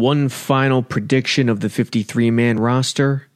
one 0.00 0.30
final 0.30 0.82
prediction 0.82 1.50
of 1.50 1.60
the 1.60 1.68
53 1.68 2.30
man 2.30 2.58
roster 2.58 3.28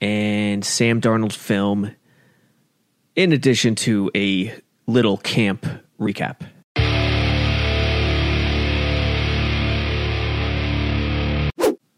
and 0.00 0.64
Sam 0.64 1.00
Darnold's 1.00 1.34
film, 1.34 1.90
in 3.16 3.32
addition 3.32 3.74
to 3.76 4.10
a 4.14 4.54
little 4.86 5.16
camp 5.18 5.66
recap. 5.98 6.42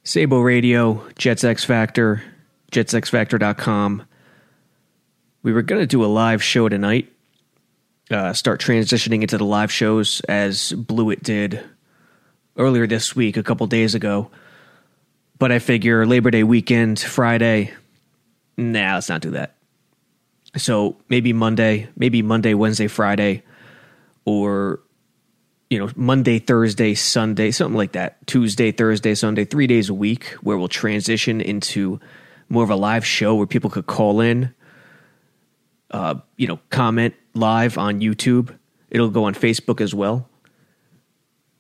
Sabo 0.05 0.41
Radio, 0.41 1.07
Jets 1.19 1.45
X 1.45 1.65
Factor, 1.65 2.23
jetsxfactor.com. 2.73 4.05
We 5.43 5.53
were 5.53 5.61
going 5.61 5.83
to 5.83 5.87
do 5.87 6.03
a 6.03 6.07
live 6.07 6.43
show 6.43 6.71
tonight, 6.71 7.13
uh, 8.11 8.33
start 8.33 8.59
transitioning 8.59 9.21
into 9.21 9.37
the 9.37 9.45
live 9.45 9.71
shows 9.71 10.23
as 10.23 10.73
Blewett 10.73 11.23
did 11.23 11.63
earlier 12.59 12.87
this 12.87 13.17
week, 13.17 13.37
a 13.37 13.43
couple 13.43 13.67
days 13.67 13.95
ago. 13.95 14.31
But 15.39 15.53
I 15.53 15.61
figure 15.61 16.05
Labor 16.05 16.31
Day 16.31 16.43
weekend, 16.43 16.99
Friday, 16.99 17.73
nah, 18.57 18.95
let's 18.95 19.09
not 19.09 19.23
do 19.23 19.31
that. 19.31 19.55
So 20.57 20.97
maybe 21.09 21.33
Monday, 21.33 21.89
maybe 21.97 22.23
Monday, 22.23 22.55
Wednesday, 22.55 22.89
Friday, 22.89 23.43
or 24.25 24.81
you 25.71 25.79
know, 25.79 25.91
Monday, 25.95 26.39
Thursday, 26.39 26.95
Sunday, 26.95 27.51
something 27.51 27.77
like 27.77 27.93
that. 27.93 28.27
Tuesday, 28.27 28.73
Thursday, 28.73 29.15
Sunday, 29.15 29.45
three 29.45 29.67
days 29.67 29.89
a 29.89 29.95
week, 29.95 30.29
where 30.41 30.57
we'll 30.57 30.69
transition 30.69 31.41
into 31.41 32.01
more 32.49 32.65
of 32.65 32.71
a 32.71 32.77
live 32.77 33.05
show 33.05 33.35
where 33.35 33.47
people 33.47 33.69
could 33.69 33.87
call 33.87 34.21
in, 34.21 34.55
uh, 35.91 36.15
you 36.37 36.47
know, 36.47 36.59
comment 36.71 37.15
live 37.35 37.77
on 37.77 38.01
YouTube. 38.01 38.57
It'll 38.91 39.11
go 39.11 39.25
on 39.25 39.35
Facebook 39.35 39.83
as 39.83 39.95
well. 39.95 40.29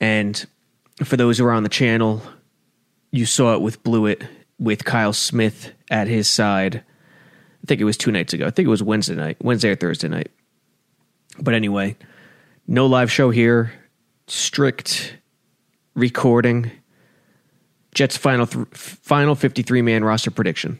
And 0.00 0.46
for 1.04 1.16
those 1.16 1.38
who 1.38 1.44
are 1.46 1.52
on 1.52 1.62
the 1.62 1.68
channel, 1.68 2.22
you 3.10 3.26
saw 3.26 3.54
it 3.54 3.60
with 3.60 3.82
Blewett 3.82 4.22
with 4.58 4.84
Kyle 4.84 5.12
Smith 5.12 5.72
at 5.90 6.08
his 6.08 6.28
side. 6.28 6.76
I 6.76 7.66
think 7.66 7.80
it 7.80 7.84
was 7.84 7.96
two 7.96 8.10
nights 8.12 8.32
ago. 8.32 8.46
I 8.46 8.50
think 8.50 8.66
it 8.66 8.70
was 8.70 8.82
Wednesday 8.82 9.14
night, 9.14 9.36
Wednesday 9.42 9.70
or 9.70 9.76
Thursday 9.76 10.08
night. 10.08 10.30
But 11.40 11.54
anyway, 11.54 11.96
no 12.66 12.86
live 12.86 13.10
show 13.10 13.30
here 13.30 13.72
strict 14.26 15.16
recording. 15.94 16.70
Jets 17.94 18.16
final 18.16 18.46
th- 18.46 18.66
final 18.72 19.34
53 19.34 19.82
man 19.82 20.04
roster 20.04 20.30
prediction. 20.30 20.78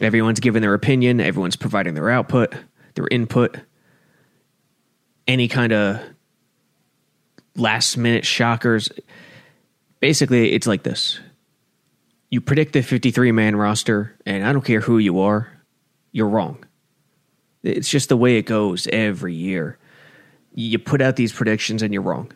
Everyone's 0.00 0.40
giving 0.40 0.62
their 0.62 0.74
opinion, 0.74 1.20
everyone's 1.20 1.56
providing 1.56 1.94
their 1.94 2.10
output, 2.10 2.54
their 2.94 3.06
input. 3.10 3.58
Any 5.26 5.46
kind 5.46 5.72
of 5.72 6.00
last 7.56 7.96
minute 7.96 8.24
shockers. 8.24 8.90
Basically, 10.00 10.52
it's 10.52 10.66
like 10.66 10.82
this. 10.82 11.20
You 12.30 12.40
predict 12.40 12.72
the 12.72 12.82
53 12.82 13.32
man 13.32 13.56
roster, 13.56 14.16
and 14.24 14.46
I 14.46 14.52
don't 14.52 14.64
care 14.64 14.80
who 14.80 14.98
you 14.98 15.20
are, 15.20 15.50
you're 16.12 16.28
wrong. 16.28 16.64
It's 17.62 17.88
just 17.88 18.08
the 18.08 18.16
way 18.16 18.36
it 18.36 18.46
goes 18.46 18.86
every 18.92 19.34
year 19.34 19.78
you 20.54 20.78
put 20.78 21.00
out 21.00 21.16
these 21.16 21.32
predictions 21.32 21.82
and 21.82 21.92
you're 21.92 22.02
wrong. 22.02 22.32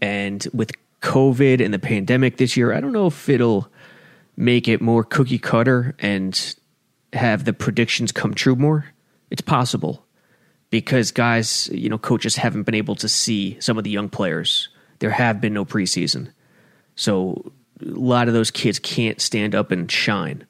And 0.00 0.46
with 0.52 0.72
COVID 1.00 1.64
and 1.64 1.72
the 1.72 1.78
pandemic 1.78 2.36
this 2.36 2.56
year, 2.56 2.72
I 2.72 2.80
don't 2.80 2.92
know 2.92 3.06
if 3.06 3.28
it'll 3.28 3.68
make 4.36 4.68
it 4.68 4.80
more 4.80 5.04
cookie 5.04 5.38
cutter 5.38 5.94
and 5.98 6.54
have 7.12 7.44
the 7.44 7.52
predictions 7.52 8.12
come 8.12 8.34
true 8.34 8.56
more. 8.56 8.86
It's 9.30 9.40
possible 9.40 10.04
because 10.74 11.12
guys, 11.12 11.68
you 11.68 11.88
know, 11.88 11.98
coaches 11.98 12.34
haven't 12.34 12.64
been 12.64 12.74
able 12.74 12.96
to 12.96 13.08
see 13.08 13.56
some 13.60 13.78
of 13.78 13.84
the 13.84 13.90
young 13.90 14.08
players. 14.08 14.70
There 14.98 15.10
have 15.10 15.40
been 15.40 15.54
no 15.54 15.64
preseason. 15.64 16.32
So 16.96 17.52
a 17.80 17.84
lot 17.90 18.26
of 18.26 18.34
those 18.34 18.50
kids 18.50 18.80
can't 18.80 19.20
stand 19.20 19.54
up 19.54 19.70
and 19.70 19.88
shine. 19.88 20.44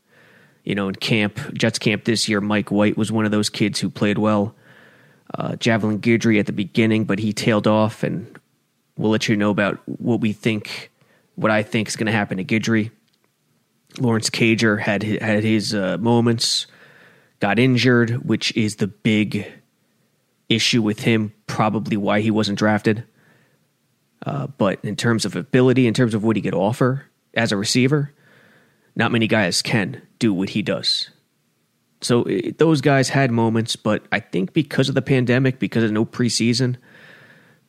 You 0.65 0.77
know, 0.77 0.89
in 0.89 0.95
camp, 0.95 1.39
Jets 1.53 1.79
camp 1.79 2.05
this 2.05 2.27
year, 2.27 2.41
Mike 2.41 2.71
White 2.71 2.97
was 2.97 3.13
one 3.13 3.27
of 3.27 3.33
those 3.33 3.51
kids 3.51 3.81
who 3.81 3.91
played 3.91 4.17
well 4.17 4.55
uh, 5.35 5.57
Javelin 5.57 6.01
Guidry 6.01 6.41
at 6.41 6.47
the 6.47 6.55
beginning, 6.55 7.05
but 7.05 7.19
he 7.19 7.35
tailed 7.35 7.67
off, 7.67 8.03
and 8.03 8.41
we'll 8.97 9.11
let 9.11 9.29
you 9.29 9.37
know 9.37 9.51
about 9.51 9.83
what 9.85 10.23
we 10.23 10.33
think, 10.33 10.91
what 11.35 11.51
I 11.51 11.63
think 11.63 11.87
is 11.87 11.97
going 11.97 12.07
to 12.07 12.13
happen 12.13 12.39
to 12.39 12.45
Guidry. 12.45 12.91
Lawrence 13.99 14.31
Cager 14.31 14.81
had 14.81 15.03
had 15.03 15.45
his 15.45 15.75
uh, 15.75 15.99
moments, 15.99 16.67
got 17.41 17.59
injured, 17.59 18.27
which 18.27 18.57
is 18.57 18.77
the 18.77 18.87
big 18.87 19.53
issue 20.49 20.83
with 20.83 21.01
him. 21.01 21.33
Probably 21.47 21.97
why 21.97 22.21
he 22.21 22.31
wasn't 22.31 22.59
drafted. 22.59 23.05
Uh, 24.25 24.47
but 24.47 24.85
in 24.85 24.97
terms 24.97 25.25
of 25.25 25.37
ability, 25.37 25.87
in 25.87 25.95
terms 25.95 26.15
of 26.15 26.25
what 26.25 26.37
he 26.37 26.43
could 26.43 26.55
offer 26.55 27.07
as 27.35 27.53
a 27.53 27.57
receiver, 27.57 28.13
not 28.97 29.13
many 29.13 29.27
guys 29.27 29.61
can 29.61 30.01
do 30.19 30.33
what 30.33 30.51
he 30.51 30.63
does. 30.63 31.11
So 32.01 32.25
it, 32.25 32.59
those 32.59 32.81
guys 32.81 33.09
had 33.09 33.31
moments, 33.31 33.77
but 33.77 34.05
I 34.13 34.21
think 34.21 34.53
because 34.53 34.89
of 34.89 34.95
the 34.95 35.03
pandemic, 35.03 35.59
because 35.59 35.85
of 35.85 35.93
no 35.93 36.05
preseason, 36.05 36.77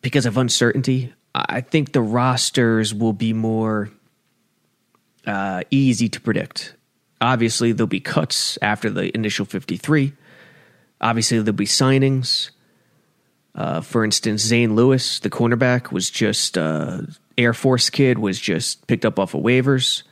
because 0.01 0.25
of 0.25 0.37
uncertainty, 0.37 1.13
I 1.33 1.61
think 1.61 1.91
the 1.91 2.01
rosters 2.01 2.93
will 2.93 3.13
be 3.13 3.33
more 3.33 3.89
uh, 5.25 5.63
easy 5.71 6.07
to 6.09 6.21
predict. 6.21 6.75
Obviously, 7.19 7.71
there'll 7.71 7.87
be 7.87 7.99
cuts 7.99 8.57
after 8.61 8.89
the 8.89 9.13
initial 9.15 9.45
53. 9.45 10.13
Obviously, 11.01 11.39
there'll 11.39 11.53
be 11.53 11.65
signings. 11.65 12.51
Uh, 13.55 13.79
for 13.79 14.03
instance, 14.03 14.41
Zane 14.41 14.75
Lewis, 14.75 15.19
the 15.19 15.29
cornerback, 15.29 15.91
was 15.91 16.09
just 16.09 16.57
uh, 16.57 17.01
Air 17.37 17.53
Force 17.53 17.89
kid, 17.89 18.19
was 18.19 18.39
just 18.39 18.85
picked 18.87 19.05
up 19.05 19.17
off 19.17 19.33
of 19.33 19.43
waivers, 19.43 20.03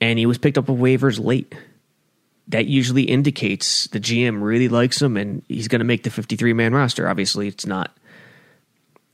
and 0.00 0.18
he 0.18 0.26
was 0.26 0.36
picked 0.36 0.58
up 0.58 0.68
off 0.68 0.78
waivers 0.78 1.24
late. 1.24 1.54
That 2.48 2.66
usually 2.66 3.04
indicates 3.04 3.86
the 3.86 4.00
GM 4.00 4.42
really 4.42 4.68
likes 4.68 5.00
him 5.00 5.16
and 5.16 5.42
he's 5.46 5.68
going 5.68 5.78
to 5.78 5.84
make 5.84 6.02
the 6.02 6.10
53 6.10 6.52
man 6.52 6.74
roster. 6.74 7.08
Obviously, 7.08 7.46
it's 7.46 7.64
not 7.64 7.96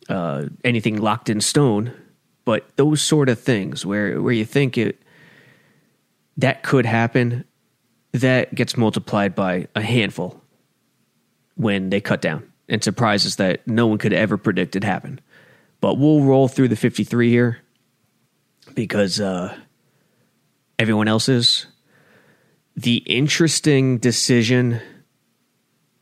uh, 0.08 0.46
anything 0.64 0.96
locked 0.96 1.28
in 1.28 1.42
stone, 1.42 1.92
but 2.46 2.74
those 2.76 3.02
sort 3.02 3.28
of 3.28 3.38
things 3.38 3.84
where 3.84 4.20
where 4.22 4.32
you 4.32 4.46
think 4.46 4.78
it 4.78 5.02
that 6.38 6.62
could 6.62 6.86
happen, 6.86 7.44
that 8.12 8.54
gets 8.54 8.78
multiplied 8.78 9.34
by 9.34 9.68
a 9.74 9.82
handful 9.82 10.40
when 11.54 11.90
they 11.90 12.00
cut 12.00 12.22
down 12.22 12.47
and 12.68 12.82
surprises 12.82 13.36
that 13.36 13.66
no 13.66 13.86
one 13.86 13.98
could 13.98 14.12
ever 14.12 14.36
predict 14.36 14.76
it 14.76 14.84
happen. 14.84 15.20
But 15.80 15.94
we'll 15.98 16.22
roll 16.22 16.48
through 16.48 16.68
the 16.68 16.76
53 16.76 17.30
here 17.30 17.58
because 18.74 19.20
uh, 19.20 19.56
everyone 20.78 21.08
else 21.08 21.28
is 21.28 21.66
the 22.76 22.96
interesting 22.98 23.98
decision 23.98 24.80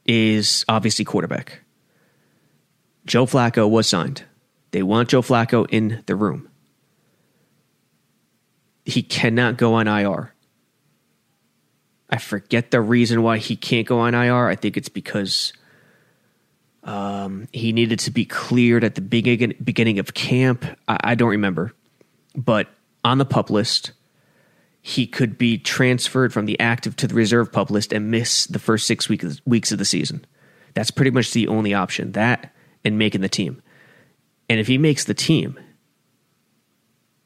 is 0.05 0.65
obviously 0.69 1.05
quarterback. 1.05 1.61
Joe 3.07 3.27
Flacco 3.27 3.69
was 3.69 3.87
signed. 3.87 4.25
They 4.73 4.83
want 4.83 5.09
Joe 5.09 5.23
Flacco 5.23 5.67
in 5.71 6.03
the 6.07 6.17
room. 6.17 6.49
He 8.85 9.03
cannot 9.03 9.57
go 9.57 9.75
on 9.75 9.89
IR. 9.89 10.33
I 12.11 12.19
forget 12.19 12.71
the 12.71 12.81
reason 12.81 13.23
why 13.23 13.39
he 13.39 13.57
can't 13.57 13.87
go 13.87 13.99
on 14.01 14.15
IR. 14.15 14.49
I 14.49 14.55
think 14.55 14.77
it's 14.77 14.89
because 14.89 15.53
um, 16.87 17.49
he 17.53 17.73
needed 17.73 17.99
to 18.01 18.11
be 18.13 18.25
cleared 18.25 18.85
at 18.85 18.95
the 18.95 19.01
beginning 19.01 19.55
beginning 19.63 19.99
of 19.99 20.15
camp. 20.15 20.65
I, 20.89 20.99
I 21.01 21.15
don't 21.17 21.31
remember, 21.31 21.75
but 22.35 22.69
on 23.05 23.19
the 23.19 23.25
pup 23.25 23.51
list, 23.51 23.93
he 24.81 25.07
could 25.07 25.37
be 25.37 25.59
transferred 25.59 26.33
from 26.33 26.47
the 26.47 26.59
active 26.61 26.95
to 26.97 27.09
the 27.09 27.15
reserve 27.15 27.53
pup 27.53 27.71
list 27.71 27.93
and 27.93 28.11
miss 28.11 28.47
the 28.47 28.61
first 28.61 28.87
six 28.87 29.09
weeks 29.09 29.41
weeks 29.45 29.73
of 29.73 29.79
the 29.79 29.85
season. 29.85 30.25
That's 30.75 30.93
pretty 30.93 31.11
much 31.11 31.33
the 31.33 31.49
only 31.49 31.75
option. 31.75 32.13
That 32.13 32.55
and 32.85 32.97
making 32.97 33.21
the 33.21 33.29
team. 33.29 33.61
And 34.49 34.61
if 34.61 34.69
he 34.69 34.79
makes 34.79 35.05
the 35.05 35.15
team, 35.15 35.59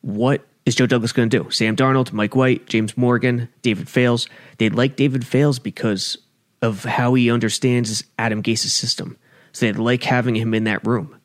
what 0.01 0.47
is 0.65 0.75
Joe 0.75 0.87
Douglas 0.87 1.13
going 1.13 1.29
to 1.29 1.43
do? 1.43 1.51
Sam 1.51 1.77
Darnold, 1.77 2.15
Mike 2.15 2.35
White, 2.35 2.67
James 2.67 2.97
Morgan, 2.97 3.51
David 3.61 3.91
Fales. 3.91 4.27
They 4.57 4.71
like 4.71 4.97
David 4.97 5.27
Fales 5.27 5.59
because 5.59 6.17
of 6.63 6.85
how 6.85 7.13
he 7.13 7.31
understands 7.31 8.05
Adam 8.19 8.41
Gase's 8.41 8.73
system. 8.73 9.19
So 9.53 9.67
they'd 9.67 9.77
like 9.79 10.03
having 10.03 10.35
him 10.35 10.55
in 10.55 10.65
that 10.65 10.87
room. 10.87 11.17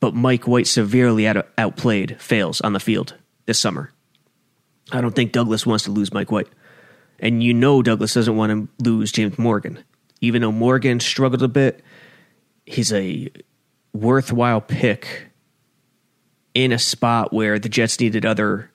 But 0.00 0.14
Mike 0.14 0.46
White 0.46 0.66
severely 0.66 1.26
out- 1.26 1.48
outplayed 1.56 2.20
Fales 2.20 2.60
on 2.60 2.72
the 2.72 2.80
field 2.80 3.14
this 3.46 3.58
summer. 3.58 3.90
I 4.92 5.00
don't 5.00 5.14
think 5.14 5.32
Douglas 5.32 5.66
wants 5.66 5.84
to 5.84 5.90
lose 5.90 6.12
Mike 6.12 6.30
White. 6.30 6.48
And 7.18 7.42
you 7.42 7.54
know 7.54 7.82
Douglas 7.82 8.14
doesn't 8.14 8.36
want 8.36 8.50
to 8.50 8.84
lose 8.84 9.12
James 9.12 9.38
Morgan. 9.38 9.82
Even 10.20 10.42
though 10.42 10.52
Morgan 10.52 11.00
struggled 11.00 11.42
a 11.42 11.48
bit, 11.48 11.82
he's 12.66 12.92
a 12.92 13.28
worthwhile 13.92 14.60
pick 14.60 15.28
in 16.54 16.72
a 16.72 16.78
spot 16.78 17.32
where 17.32 17.58
the 17.58 17.68
Jets 17.68 17.98
needed 17.98 18.24
other 18.26 18.70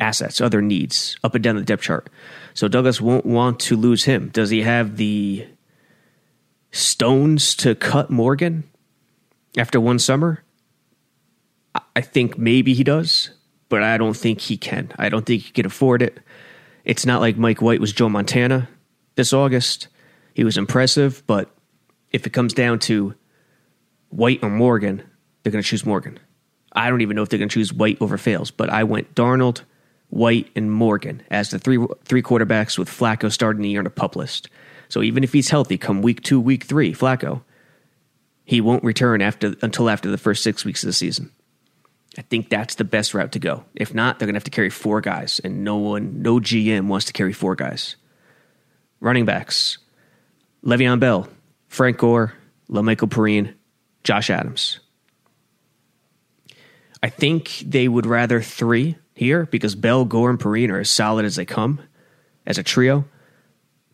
assets, 0.00 0.40
other 0.40 0.60
needs 0.60 1.16
up 1.22 1.34
and 1.34 1.44
down 1.44 1.56
the 1.56 1.62
depth 1.62 1.82
chart. 1.82 2.08
So 2.54 2.68
Douglas 2.68 3.00
won't 3.00 3.24
want 3.24 3.60
to 3.60 3.76
lose 3.76 4.04
him. 4.04 4.28
Does 4.28 4.50
he 4.50 4.62
have 4.62 4.96
the 4.96 5.46
stones 6.72 7.54
to 7.56 7.74
cut 7.74 8.10
Morgan 8.10 8.64
after 9.56 9.80
one 9.80 9.98
summer? 9.98 10.42
I 11.94 12.00
think 12.00 12.36
maybe 12.36 12.74
he 12.74 12.84
does, 12.84 13.30
but 13.68 13.82
I 13.82 13.96
don't 13.96 14.16
think 14.16 14.40
he 14.40 14.56
can. 14.56 14.92
I 14.98 15.08
don't 15.08 15.24
think 15.24 15.42
he 15.42 15.52
can 15.52 15.66
afford 15.66 16.02
it. 16.02 16.18
It's 16.84 17.06
not 17.06 17.20
like 17.20 17.36
Mike 17.36 17.62
White 17.62 17.80
was 17.80 17.92
Joe 17.92 18.08
Montana 18.08 18.68
this 19.14 19.32
August. 19.32 19.88
He 20.34 20.44
was 20.44 20.56
impressive, 20.56 21.22
but 21.26 21.50
if 22.10 22.26
it 22.26 22.30
comes 22.30 22.54
down 22.54 22.78
to 22.80 23.14
White 24.08 24.40
or 24.42 24.50
Morgan, 24.50 25.02
they're 25.42 25.52
going 25.52 25.62
to 25.62 25.68
choose 25.68 25.86
Morgan. 25.86 26.18
I 26.72 26.88
don't 26.90 27.02
even 27.02 27.16
know 27.16 27.22
if 27.22 27.28
they're 27.28 27.38
going 27.38 27.48
to 27.48 27.54
choose 27.54 27.72
White 27.72 27.98
over 28.00 28.18
Fales, 28.18 28.50
but 28.50 28.70
I 28.70 28.84
went 28.84 29.14
Darnold, 29.14 29.62
White, 30.08 30.50
and 30.56 30.72
Morgan 30.72 31.22
as 31.30 31.50
the 31.50 31.58
three 31.58 31.78
three 32.04 32.22
quarterbacks 32.22 32.78
with 32.78 32.88
Flacco 32.88 33.30
starting 33.30 33.62
the 33.62 33.68
year 33.68 33.80
on 33.80 33.86
a 33.86 33.90
pup 33.90 34.16
list. 34.16 34.48
So 34.92 35.02
even 35.02 35.24
if 35.24 35.32
he's 35.32 35.48
healthy, 35.48 35.78
come 35.78 36.02
week 36.02 36.22
two, 36.22 36.38
week 36.38 36.64
three, 36.64 36.92
Flacco, 36.92 37.40
he 38.44 38.60
won't 38.60 38.84
return 38.84 39.22
after 39.22 39.54
until 39.62 39.88
after 39.88 40.10
the 40.10 40.18
first 40.18 40.42
six 40.42 40.66
weeks 40.66 40.82
of 40.82 40.86
the 40.86 40.92
season. 40.92 41.30
I 42.18 42.20
think 42.20 42.50
that's 42.50 42.74
the 42.74 42.84
best 42.84 43.14
route 43.14 43.32
to 43.32 43.38
go. 43.38 43.64
If 43.74 43.94
not, 43.94 44.18
they're 44.18 44.28
to 44.28 44.34
have 44.34 44.44
to 44.44 44.50
carry 44.50 44.68
four 44.68 45.00
guys, 45.00 45.40
and 45.42 45.64
no 45.64 45.78
one, 45.78 46.20
no 46.20 46.40
GM 46.40 46.88
wants 46.88 47.06
to 47.06 47.14
carry 47.14 47.32
four 47.32 47.54
guys. 47.54 47.96
Running 49.00 49.24
backs: 49.24 49.78
Le'Veon 50.62 51.00
Bell, 51.00 51.26
Frank 51.68 51.96
Gore, 51.96 52.34
La'Mical 52.68 53.08
Perine, 53.08 53.54
Josh 54.04 54.28
Adams. 54.28 54.80
I 57.02 57.08
think 57.08 57.62
they 57.64 57.88
would 57.88 58.04
rather 58.04 58.42
three 58.42 58.96
here 59.14 59.46
because 59.46 59.74
Bell, 59.74 60.04
Gore, 60.04 60.28
and 60.28 60.38
Perine 60.38 60.68
are 60.68 60.80
as 60.80 60.90
solid 60.90 61.24
as 61.24 61.36
they 61.36 61.46
come 61.46 61.80
as 62.44 62.58
a 62.58 62.62
trio, 62.62 63.06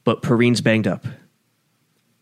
but 0.08 0.22
Perine's 0.22 0.62
banged 0.62 0.86
up. 0.86 1.04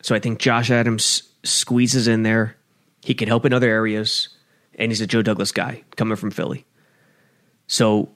So 0.02 0.16
I 0.16 0.18
think 0.18 0.40
Josh 0.40 0.72
Adams 0.72 1.22
squeezes 1.44 2.08
in 2.08 2.24
there. 2.24 2.56
He 3.00 3.14
can 3.14 3.28
help 3.28 3.44
in 3.44 3.52
other 3.52 3.68
areas, 3.70 4.28
and 4.74 4.90
he's 4.90 5.00
a 5.00 5.06
Joe 5.06 5.22
Douglas 5.22 5.52
guy 5.52 5.84
coming 5.94 6.16
from 6.16 6.32
Philly. 6.32 6.66
So 7.68 8.10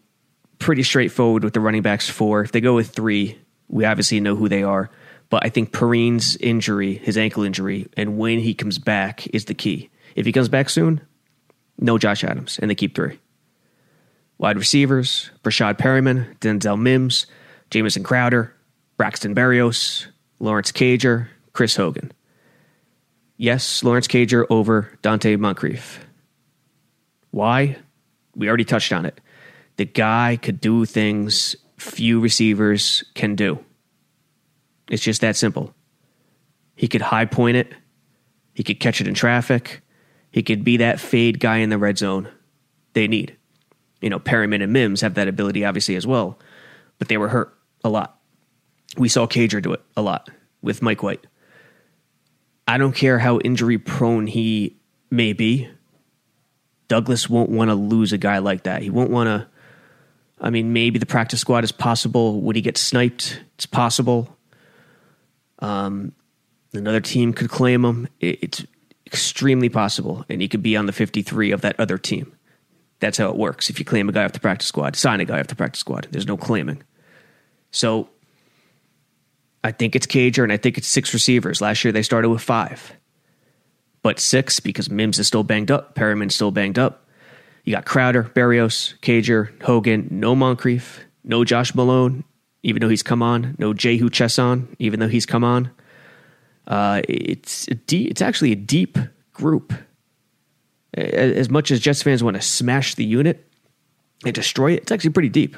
pretty 0.59 0.83
straightforward 0.83 1.45
with 1.45 1.53
the 1.53 1.61
running 1.61 1.83
backs 1.83 2.09
four. 2.09 2.43
If 2.43 2.51
they 2.51 2.61
go 2.61 2.75
with 2.75 2.91
three, 2.91 3.39
we 3.69 3.85
obviously 3.85 4.19
know 4.19 4.35
who 4.35 4.49
they 4.49 4.65
are. 4.65 4.91
But 5.29 5.47
I 5.47 5.51
think 5.51 5.71
Perine's 5.71 6.35
injury, 6.39 6.95
his 6.95 7.17
ankle 7.17 7.45
injury, 7.45 7.87
and 7.97 8.19
when 8.19 8.41
he 8.41 8.55
comes 8.55 8.77
back 8.77 9.29
is 9.29 9.45
the 9.45 9.55
key. 9.55 9.89
If 10.17 10.27
he 10.27 10.33
comes 10.33 10.49
back 10.49 10.69
soon, 10.69 11.01
no 11.79 11.97
Josh 11.97 12.25
Adams, 12.25 12.59
and 12.59 12.69
they 12.69 12.75
keep 12.75 12.97
three. 12.97 13.21
Wide 14.37 14.59
receivers, 14.59 15.31
Breshad 15.45 15.79
Perriman, 15.79 16.37
Denzel 16.41 16.77
Mims, 16.77 17.27
Jamison 17.71 18.03
Crowder, 18.03 18.53
Braxton 19.01 19.35
Berrios, 19.35 20.09
Lawrence 20.41 20.73
Cager, 20.73 21.29
Chris 21.55 21.75
Hogan. 21.75 22.13
Yes, 23.39 23.83
Lawrence 23.83 24.07
Cager 24.07 24.45
over 24.51 24.99
Donte 25.03 25.39
Moncrief. 25.39 26.05
Why? 27.31 27.79
We 28.35 28.47
already 28.47 28.67
touched 28.67 28.93
on 28.93 29.07
it. 29.07 29.19
The 29.77 29.87
guy 29.87 30.39
could 30.43 30.61
do 30.61 30.85
things 30.85 31.57
few 31.79 32.21
receivers 32.21 33.03
can 33.15 33.37
do. 33.37 33.65
It's 34.91 35.03
just 35.03 35.23
that 35.23 35.35
simple. 35.35 35.75
He 36.77 36.87
could 36.87 37.01
high 37.01 37.25
point 37.25 37.57
it, 37.57 37.73
he 38.53 38.63
could 38.63 38.81
catch 38.81 39.01
it 39.01 39.09
in 39.09 39.15
traffic, 39.15 39.81
he 40.31 40.43
could 40.43 40.63
be 40.63 40.77
that 40.77 41.01
fade 41.01 41.41
guy 41.41 41.57
in 41.57 41.71
the 41.71 41.79
red 41.79 41.97
zone 41.97 42.29
they 42.93 43.09
need. 43.09 43.35
You 44.03 44.11
know, 44.11 44.21
Perriman 44.21 44.63
and 44.63 44.75
Mims 44.75 45.01
have 45.01 45.15
that 45.15 45.27
ability 45.27 45.65
obviously 45.65 45.97
as 45.97 46.07
well, 46.07 46.39
but 46.99 47.09
they 47.09 47.17
were 47.17 47.29
hurt 47.29 47.57
a 47.83 47.89
lot. 47.89 48.20
We 48.97 49.09
saw 49.09 49.27
Cager 49.27 49.63
do 49.63 49.73
it 49.73 49.83
a 49.97 50.03
lot 50.03 50.31
with 50.63 50.83
Mike 50.83 51.03
White. 51.03 51.27
I 52.67 52.79
don't 52.79 52.95
care 52.95 53.19
how 53.19 53.39
injury 53.39 53.79
prone 53.79 54.27
he 54.27 54.77
may 55.11 55.33
be. 55.33 55.69
Douglas 56.89 57.29
won't 57.29 57.51
want 57.51 57.71
to 57.71 57.75
lose 57.75 58.13
a 58.13 58.19
guy 58.19 58.39
like 58.39 58.65
that. 58.65 58.83
He 58.83 58.91
won't 58.91 59.11
want 59.11 59.29
to. 59.29 59.49
I 60.41 60.51
mean, 60.51 60.73
maybe 60.73 60.99
the 60.99 61.07
practice 61.07 61.41
squad 61.41 61.65
is 61.65 61.73
possible. 61.73 62.41
Would 62.41 62.57
he 62.57 62.63
get 62.63 62.79
sniped? 62.79 63.41
It's 63.55 63.67
possible. 63.67 64.37
Um, 65.59 66.13
another 66.73 67.01
team 67.01 67.33
could 67.33 67.51
claim 67.51 67.85
him. 67.85 68.09
It's 68.21 68.65
extremely 69.07 69.69
possible, 69.69 70.25
and 70.29 70.41
he 70.41 70.49
could 70.49 70.63
be 70.63 70.77
on 70.77 70.87
the 70.87 70.93
53 70.93 71.51
of 71.51 71.61
that 71.61 71.79
other 71.79 71.99
team. 71.99 72.33
That's 73.01 73.19
how 73.19 73.29
it 73.31 73.37
works. 73.37 73.71
If 73.71 73.79
you 73.79 73.85
claim 73.85 74.09
a 74.09 74.13
guy 74.13 74.25
off 74.25 74.33
the 74.33 74.41
practice 74.41 74.69
squad, 74.69 74.97
sign 74.97 75.21
a 75.21 75.25
guy 75.25 75.41
off 75.41 75.49
the 75.49 75.57
practice 75.57 75.81
squad. 75.81 76.09
There's 76.11 76.27
no 76.27 76.37
claiming. 76.37 76.83
So 77.71 78.09
I 79.63 79.73
think 79.73 79.95
it's 79.95 80.07
Cager, 80.07 80.43
and 80.43 80.53
I 80.53 80.57
think 80.57 80.79
it's 80.79 80.89
six 80.89 81.13
receivers. 81.13 81.61
Last 81.61 81.85
year 81.85 81.93
they 81.93 82.03
started 82.03 82.31
with 82.31 82.43
five, 82.43 82.93
but 84.03 84.19
six 84.19 84.61
because 84.61 84.91
Mims 84.91 85.19
is 85.19 85.27
still 85.27 85.45
banged 85.45 85.71
up, 85.71 85.95
Perriman's 85.95 86.35
still 86.35 86.51
banged 86.51 86.79
up. 86.79 87.07
You 87.65 87.75
got 87.75 87.85
Crowder, 87.85 88.25
Berrios, 88.25 88.99
Cager, 89.01 89.51
Hogan, 89.63 90.09
no 90.11 90.35
Moncrief, 90.35 91.01
no 91.25 91.45
Josh 91.45 91.75
Malone, 91.75 92.25
even 92.63 92.81
though 92.81 92.89
he's 92.89 93.03
come 93.03 93.23
on, 93.23 93.55
no 93.59 93.75
Jehu 93.75 94.09
Chesson, 94.09 94.75
even 94.79 95.01
though 95.01 95.09
he's 95.09 95.27
come 95.27 95.45
on. 95.45 95.71
Uh, 96.67 97.03
it's 97.09 97.69
it's 97.69 98.23
actually 98.23 98.53
a 98.53 98.57
deep 98.57 98.99
group. 99.33 99.73
As 100.95 101.51
much 101.51 101.71
as 101.71 101.81
Jets 101.81 102.03
fans 102.03 102.23
want 102.23 102.37
to 102.37 102.43
smash 102.43 102.95
the 102.95 103.05
unit 103.05 103.47
and 104.25 104.35
destroy 104.35 104.73
it, 104.73 104.83
it's 104.83 104.93
actually 104.93 105.11
pretty 105.11 105.29
deep. 105.29 105.57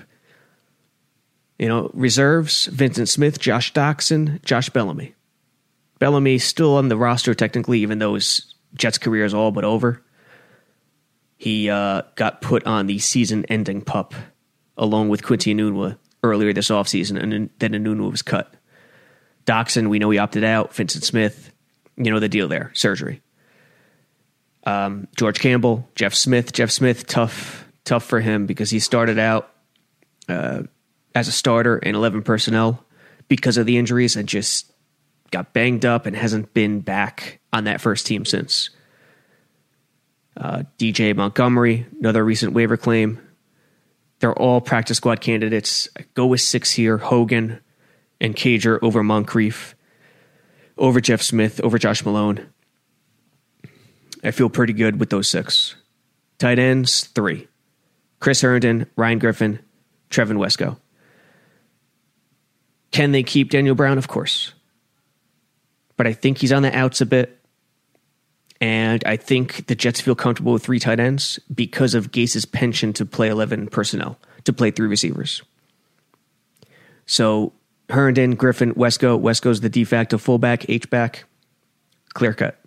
You 1.62 1.68
know, 1.68 1.92
reserves 1.94 2.66
Vincent 2.66 3.08
Smith, 3.08 3.38
Josh 3.38 3.72
Doctson, 3.72 4.44
Josh 4.44 4.68
Bellamy. 4.70 5.14
Bellamy 6.00 6.38
still 6.38 6.76
on 6.76 6.88
the 6.88 6.96
roster 6.96 7.36
technically, 7.36 7.78
even 7.78 8.00
though 8.00 8.14
his 8.14 8.56
Jets 8.74 8.98
career 8.98 9.24
is 9.24 9.32
all 9.32 9.52
but 9.52 9.62
over. 9.62 10.02
He 11.36 11.70
uh, 11.70 12.02
got 12.16 12.42
put 12.42 12.66
on 12.66 12.88
the 12.88 12.98
season 12.98 13.44
ending 13.44 13.80
pup 13.80 14.12
along 14.76 15.08
with 15.08 15.22
Quincy 15.22 15.54
Enunwa 15.54 15.98
earlier 16.24 16.52
this 16.52 16.68
offseason, 16.68 17.22
and 17.22 17.48
then 17.60 17.72
Enunwa 17.74 18.10
was 18.10 18.22
cut. 18.22 18.52
Doctson, 19.46 19.88
we 19.88 20.00
know 20.00 20.10
he 20.10 20.18
opted 20.18 20.42
out. 20.42 20.74
Vincent 20.74 21.04
Smith, 21.04 21.52
you 21.96 22.10
know 22.10 22.18
the 22.18 22.28
deal 22.28 22.48
there, 22.48 22.72
surgery. 22.74 23.22
Um, 24.64 25.06
George 25.16 25.38
Campbell, 25.38 25.88
Jeff 25.94 26.14
Smith. 26.14 26.52
Jeff 26.52 26.72
Smith, 26.72 27.06
tough, 27.06 27.68
tough 27.84 28.02
for 28.02 28.18
him 28.18 28.46
because 28.46 28.70
he 28.70 28.80
started 28.80 29.20
out 29.20 29.48
uh, 30.28 30.64
as 31.14 31.28
a 31.28 31.32
starter 31.32 31.78
in 31.78 31.94
11 31.94 32.22
personnel 32.22 32.84
because 33.28 33.56
of 33.56 33.66
the 33.66 33.78
injuries 33.78 34.16
and 34.16 34.28
just 34.28 34.72
got 35.30 35.52
banged 35.52 35.84
up 35.84 36.06
and 36.06 36.14
hasn't 36.14 36.52
been 36.54 36.80
back 36.80 37.40
on 37.52 37.64
that 37.64 37.80
first 37.80 38.06
team 38.06 38.24
since. 38.24 38.70
Uh, 40.36 40.62
DJ 40.78 41.14
Montgomery, 41.14 41.86
another 41.98 42.24
recent 42.24 42.52
waiver 42.52 42.76
claim. 42.76 43.20
They're 44.20 44.38
all 44.38 44.60
practice 44.60 44.98
squad 44.98 45.20
candidates. 45.20 45.88
I 45.98 46.04
go 46.14 46.26
with 46.26 46.40
six 46.40 46.70
here 46.70 46.98
Hogan 46.98 47.60
and 48.20 48.36
Cager 48.36 48.78
over 48.82 49.02
Moncrief, 49.02 49.74
over 50.78 51.00
Jeff 51.00 51.22
Smith, 51.22 51.60
over 51.60 51.76
Josh 51.76 52.04
Malone. 52.04 52.48
I 54.22 54.30
feel 54.30 54.48
pretty 54.48 54.72
good 54.72 55.00
with 55.00 55.10
those 55.10 55.28
six. 55.28 55.74
Tight 56.38 56.58
ends, 56.58 57.04
three 57.04 57.48
Chris 58.20 58.40
Herndon, 58.40 58.86
Ryan 58.96 59.18
Griffin, 59.18 59.58
Trevin 60.08 60.36
Wesco. 60.36 60.78
Can 62.92 63.12
they 63.12 63.22
keep 63.22 63.50
Daniel 63.50 63.74
Brown? 63.74 63.98
Of 63.98 64.08
course. 64.08 64.52
But 65.96 66.06
I 66.06 66.12
think 66.12 66.38
he's 66.38 66.52
on 66.52 66.62
the 66.62 66.76
outs 66.76 67.00
a 67.00 67.06
bit. 67.06 67.38
And 68.60 69.02
I 69.04 69.16
think 69.16 69.66
the 69.66 69.74
Jets 69.74 70.00
feel 70.00 70.14
comfortable 70.14 70.52
with 70.52 70.62
three 70.62 70.78
tight 70.78 71.00
ends 71.00 71.40
because 71.52 71.94
of 71.94 72.12
Gase's 72.12 72.44
penchant 72.44 72.94
to 72.96 73.04
play 73.04 73.28
11 73.28 73.68
personnel, 73.68 74.18
to 74.44 74.52
play 74.52 74.70
three 74.70 74.86
receivers. 74.86 75.42
So 77.06 77.52
Herndon, 77.90 78.36
Griffin, 78.36 78.72
Wesco. 78.74 79.20
Wesco's 79.20 79.60
the 79.60 79.68
de 79.68 79.84
facto 79.84 80.16
fullback, 80.16 80.68
H-back. 80.68 81.24
Clear 82.14 82.34
cut. 82.34 82.58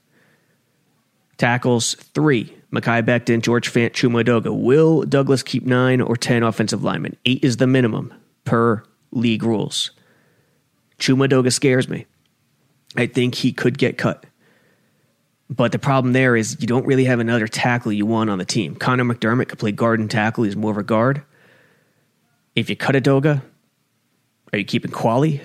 Tackles, 1.38 1.96
three. 1.96 2.54
Mekhi 2.72 3.06
Becton, 3.06 3.42
George 3.42 3.72
Fant, 3.72 3.92
Chuma 3.92 4.24
Edoga. 4.24 4.54
Will 4.54 5.04
Douglas 5.04 5.44
keep 5.44 5.66
nine 5.66 6.02
or 6.02 6.18
10 6.18 6.44
offensive 6.44 6.84
linemen? 6.84 7.16
Eight 7.26 7.44
is 7.44 7.58
the 7.58 7.68
minimum 7.68 8.14
per 8.44 8.84
league 9.12 9.44
rules. 9.44 9.92
Chuma 11.00 11.28
Edoga 11.28 11.52
scares 11.52 11.90
me. 11.90 12.06
I 12.96 13.08
think 13.08 13.36
he 13.36 13.52
could 13.52 13.78
get 13.78 13.98
cut. 13.98 14.26
But 15.50 15.72
the 15.72 15.80
problem 15.80 16.14
there 16.14 16.36
is 16.36 16.58
you 16.60 16.68
don't 16.68 16.86
really 16.86 17.06
have 17.06 17.20
another 17.20 17.48
tackle 17.48 17.92
you 17.92 18.06
want 18.06 18.30
on 18.30 18.40
the 18.40 18.46
team. 18.46 18.76
Conor 18.76 19.04
McDermott 19.04 19.48
could 19.48 19.60
play 19.60 19.72
guard 19.72 20.00
and 20.00 20.10
tackle. 20.10 20.44
He's 20.44 20.56
more 20.56 20.72
of 20.72 20.78
a 20.78 20.84
guard. 20.84 21.24
If 22.56 22.70
you 22.70 22.76
cut 22.76 22.96
Edoga, 22.96 23.44
are 24.52 24.58
you 24.58 24.66
keeping 24.66 24.92
Quali? 24.92 25.42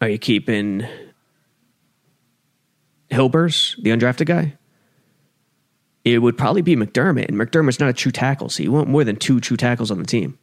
Are 0.00 0.08
you 0.08 0.18
keeping 0.18 0.86
Hilbers, 3.10 3.80
the 3.82 3.90
undrafted 3.90 4.26
guy? 4.26 4.58
It 6.04 6.18
would 6.18 6.36
probably 6.36 6.62
be 6.62 6.74
McDermott, 6.74 7.28
and 7.28 7.38
McDermott's 7.38 7.78
not 7.78 7.88
a 7.88 7.92
true 7.92 8.10
tackle, 8.10 8.48
so 8.48 8.62
you 8.62 8.72
want 8.72 8.88
more 8.88 9.04
than 9.04 9.16
two 9.16 9.40
true 9.40 9.56
tackles 9.56 9.90
on 9.90 9.98
the 9.98 10.04
team. 10.04 10.38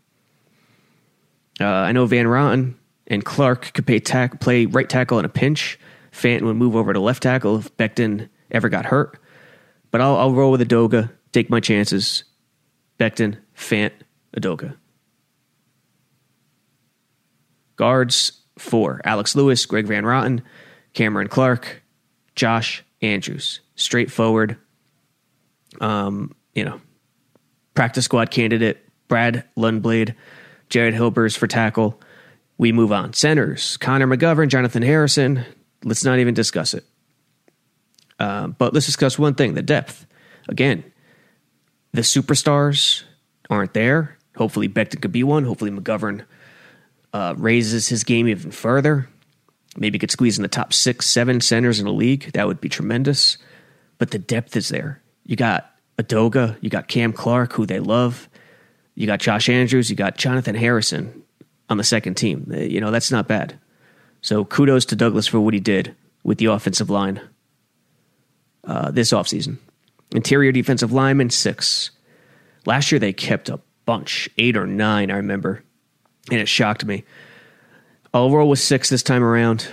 Uh, 1.59 1.65
I 1.65 1.91
know 1.91 2.05
Van 2.05 2.25
Roten 2.25 2.75
and 3.07 3.23
Clark 3.23 3.73
could 3.73 3.85
play, 3.85 3.99
tack, 3.99 4.39
play 4.39 4.65
right 4.65 4.89
tackle 4.89 5.19
in 5.19 5.25
a 5.25 5.29
pinch. 5.29 5.79
Fant 6.11 6.41
would 6.41 6.55
move 6.55 6.75
over 6.75 6.93
to 6.93 6.99
left 6.99 7.23
tackle 7.23 7.57
if 7.57 7.75
Becton 7.77 8.29
ever 8.51 8.69
got 8.69 8.85
hurt. 8.85 9.19
But 9.91 10.01
I'll, 10.01 10.15
I'll 10.17 10.33
roll 10.33 10.51
with 10.51 10.61
Edoga, 10.61 11.11
take 11.31 11.49
my 11.49 11.59
chances. 11.59 12.23
Becton, 12.99 13.37
Fant, 13.55 13.91
Edoga. 14.35 14.75
Guards, 17.75 18.41
four. 18.57 19.01
Alex 19.05 19.35
Lewis, 19.35 19.65
Greg 19.65 19.87
Van 19.87 20.03
Roten, 20.03 20.41
Cameron 20.93 21.27
Clark, 21.27 21.81
Josh 22.35 22.83
Andrews. 23.01 23.61
Straightforward. 23.75 24.57
Um, 25.79 26.35
you 26.55 26.65
know, 26.65 26.81
practice 27.73 28.05
squad 28.05 28.31
candidate, 28.31 28.85
Brad 29.07 29.45
Lundblade, 29.55 30.15
Jared 30.69 30.93
Hilbers 30.93 31.37
for 31.37 31.47
tackle. 31.47 31.99
We 32.57 32.71
move 32.71 32.91
on. 32.91 33.13
Centers, 33.13 33.77
Connor 33.77 34.07
McGovern, 34.07 34.49
Jonathan 34.49 34.83
Harrison. 34.83 35.45
Let's 35.83 36.03
not 36.03 36.19
even 36.19 36.33
discuss 36.33 36.73
it. 36.73 36.85
Uh, 38.19 38.47
but 38.47 38.73
let's 38.73 38.85
discuss 38.85 39.17
one 39.17 39.35
thing 39.35 39.53
the 39.53 39.61
depth. 39.61 40.05
Again, 40.49 40.83
the 41.93 42.01
superstars 42.01 43.03
aren't 43.49 43.73
there. 43.73 44.17
Hopefully, 44.35 44.69
Becton 44.69 45.01
could 45.01 45.11
be 45.11 45.23
one. 45.23 45.45
Hopefully, 45.45 45.71
McGovern 45.71 46.25
uh, 47.13 47.33
raises 47.37 47.87
his 47.87 48.03
game 48.03 48.27
even 48.27 48.51
further. 48.51 49.09
Maybe 49.77 49.99
could 49.99 50.11
squeeze 50.11 50.37
in 50.37 50.41
the 50.41 50.47
top 50.47 50.73
six, 50.73 51.07
seven 51.07 51.41
centers 51.41 51.79
in 51.79 51.85
the 51.85 51.93
league. 51.93 52.31
That 52.33 52.47
would 52.47 52.59
be 52.59 52.69
tremendous. 52.69 53.37
But 53.97 54.11
the 54.11 54.19
depth 54.19 54.55
is 54.55 54.69
there. 54.69 55.01
You 55.25 55.35
got 55.35 55.71
Edoga, 55.97 56.57
you 56.61 56.69
got 56.69 56.87
Cam 56.87 57.13
Clark, 57.13 57.53
who 57.53 57.65
they 57.65 57.79
love. 57.79 58.28
You 58.95 59.07
got 59.07 59.19
Josh 59.19 59.49
Andrews, 59.49 59.89
you 59.89 59.95
got 59.95 60.17
Jonathan 60.17 60.55
Harrison 60.55 61.23
on 61.69 61.77
the 61.77 61.83
second 61.83 62.15
team. 62.15 62.51
Uh, 62.53 62.57
you 62.57 62.81
know, 62.81 62.91
that's 62.91 63.11
not 63.11 63.27
bad. 63.27 63.59
So 64.21 64.43
kudos 64.43 64.85
to 64.85 64.95
Douglas 64.95 65.27
for 65.27 65.39
what 65.39 65.53
he 65.53 65.59
did 65.59 65.95
with 66.23 66.37
the 66.37 66.47
offensive 66.47 66.89
line 66.89 67.21
uh, 68.65 68.91
this 68.91 69.11
offseason. 69.11 69.57
Interior 70.11 70.51
defensive 70.51 70.91
lineman, 70.91 71.29
six. 71.29 71.91
Last 72.65 72.91
year 72.91 72.99
they 72.99 73.13
kept 73.13 73.49
a 73.49 73.59
bunch, 73.85 74.29
eight 74.37 74.57
or 74.57 74.67
nine, 74.67 75.11
I 75.11 75.15
remember, 75.15 75.63
and 76.31 76.39
it 76.39 76.47
shocked 76.47 76.85
me. 76.85 77.03
Overall 78.13 78.49
was 78.49 78.61
six 78.61 78.89
this 78.89 79.03
time 79.03 79.23
around. 79.23 79.67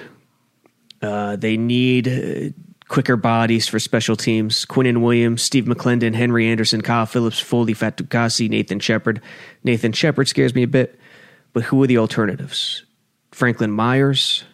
Uh, 1.03 1.37
they 1.37 1.57
need 1.57 2.09
uh, 2.09 2.53
quicker 2.89 3.17
bodies 3.17 3.67
for 3.67 3.79
special 3.79 4.17
teams. 4.17 4.65
Quinnen 4.65 5.03
Williams, 5.03 5.43
Steve 5.43 5.65
McLendon, 5.65 6.15
Henry 6.15 6.47
Anderson, 6.47 6.83
Kyle 6.83 7.07
Phillips, 7.07 7.41
Foley 7.41 7.75
Fatukasi, 7.75 8.49
Nathan 8.49 8.81
Shepherd. 8.81 9.21
Nathan 9.65 9.93
Shepherd 9.93 10.29
scares 10.29 10.55
me 10.55 10.63
a 10.63 10.69
bit, 10.69 10.99
but 11.53 11.65
who 11.65 11.83
are 11.83 11.87
the 11.87 11.99
alternatives? 11.99 12.85
Franklin 13.33 13.71
Myers. 13.71 14.45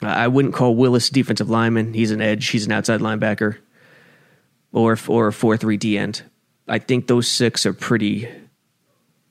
I 0.00 0.26
wouldn't 0.28 0.54
call 0.54 0.74
Willis 0.74 1.10
defensive 1.10 1.48
lineman. 1.48 1.94
He's 1.94 2.10
an 2.10 2.20
edge. 2.20 2.48
He's 2.48 2.66
an 2.66 2.72
outside 2.72 3.00
linebacker, 3.00 3.58
or 4.72 4.98
or 5.06 5.28
a 5.28 5.32
four 5.32 5.56
three 5.56 5.76
D 5.76 5.96
end. 5.96 6.24
I 6.66 6.80
think 6.80 7.06
those 7.06 7.28
six 7.28 7.64
are 7.66 7.72
pretty 7.72 8.28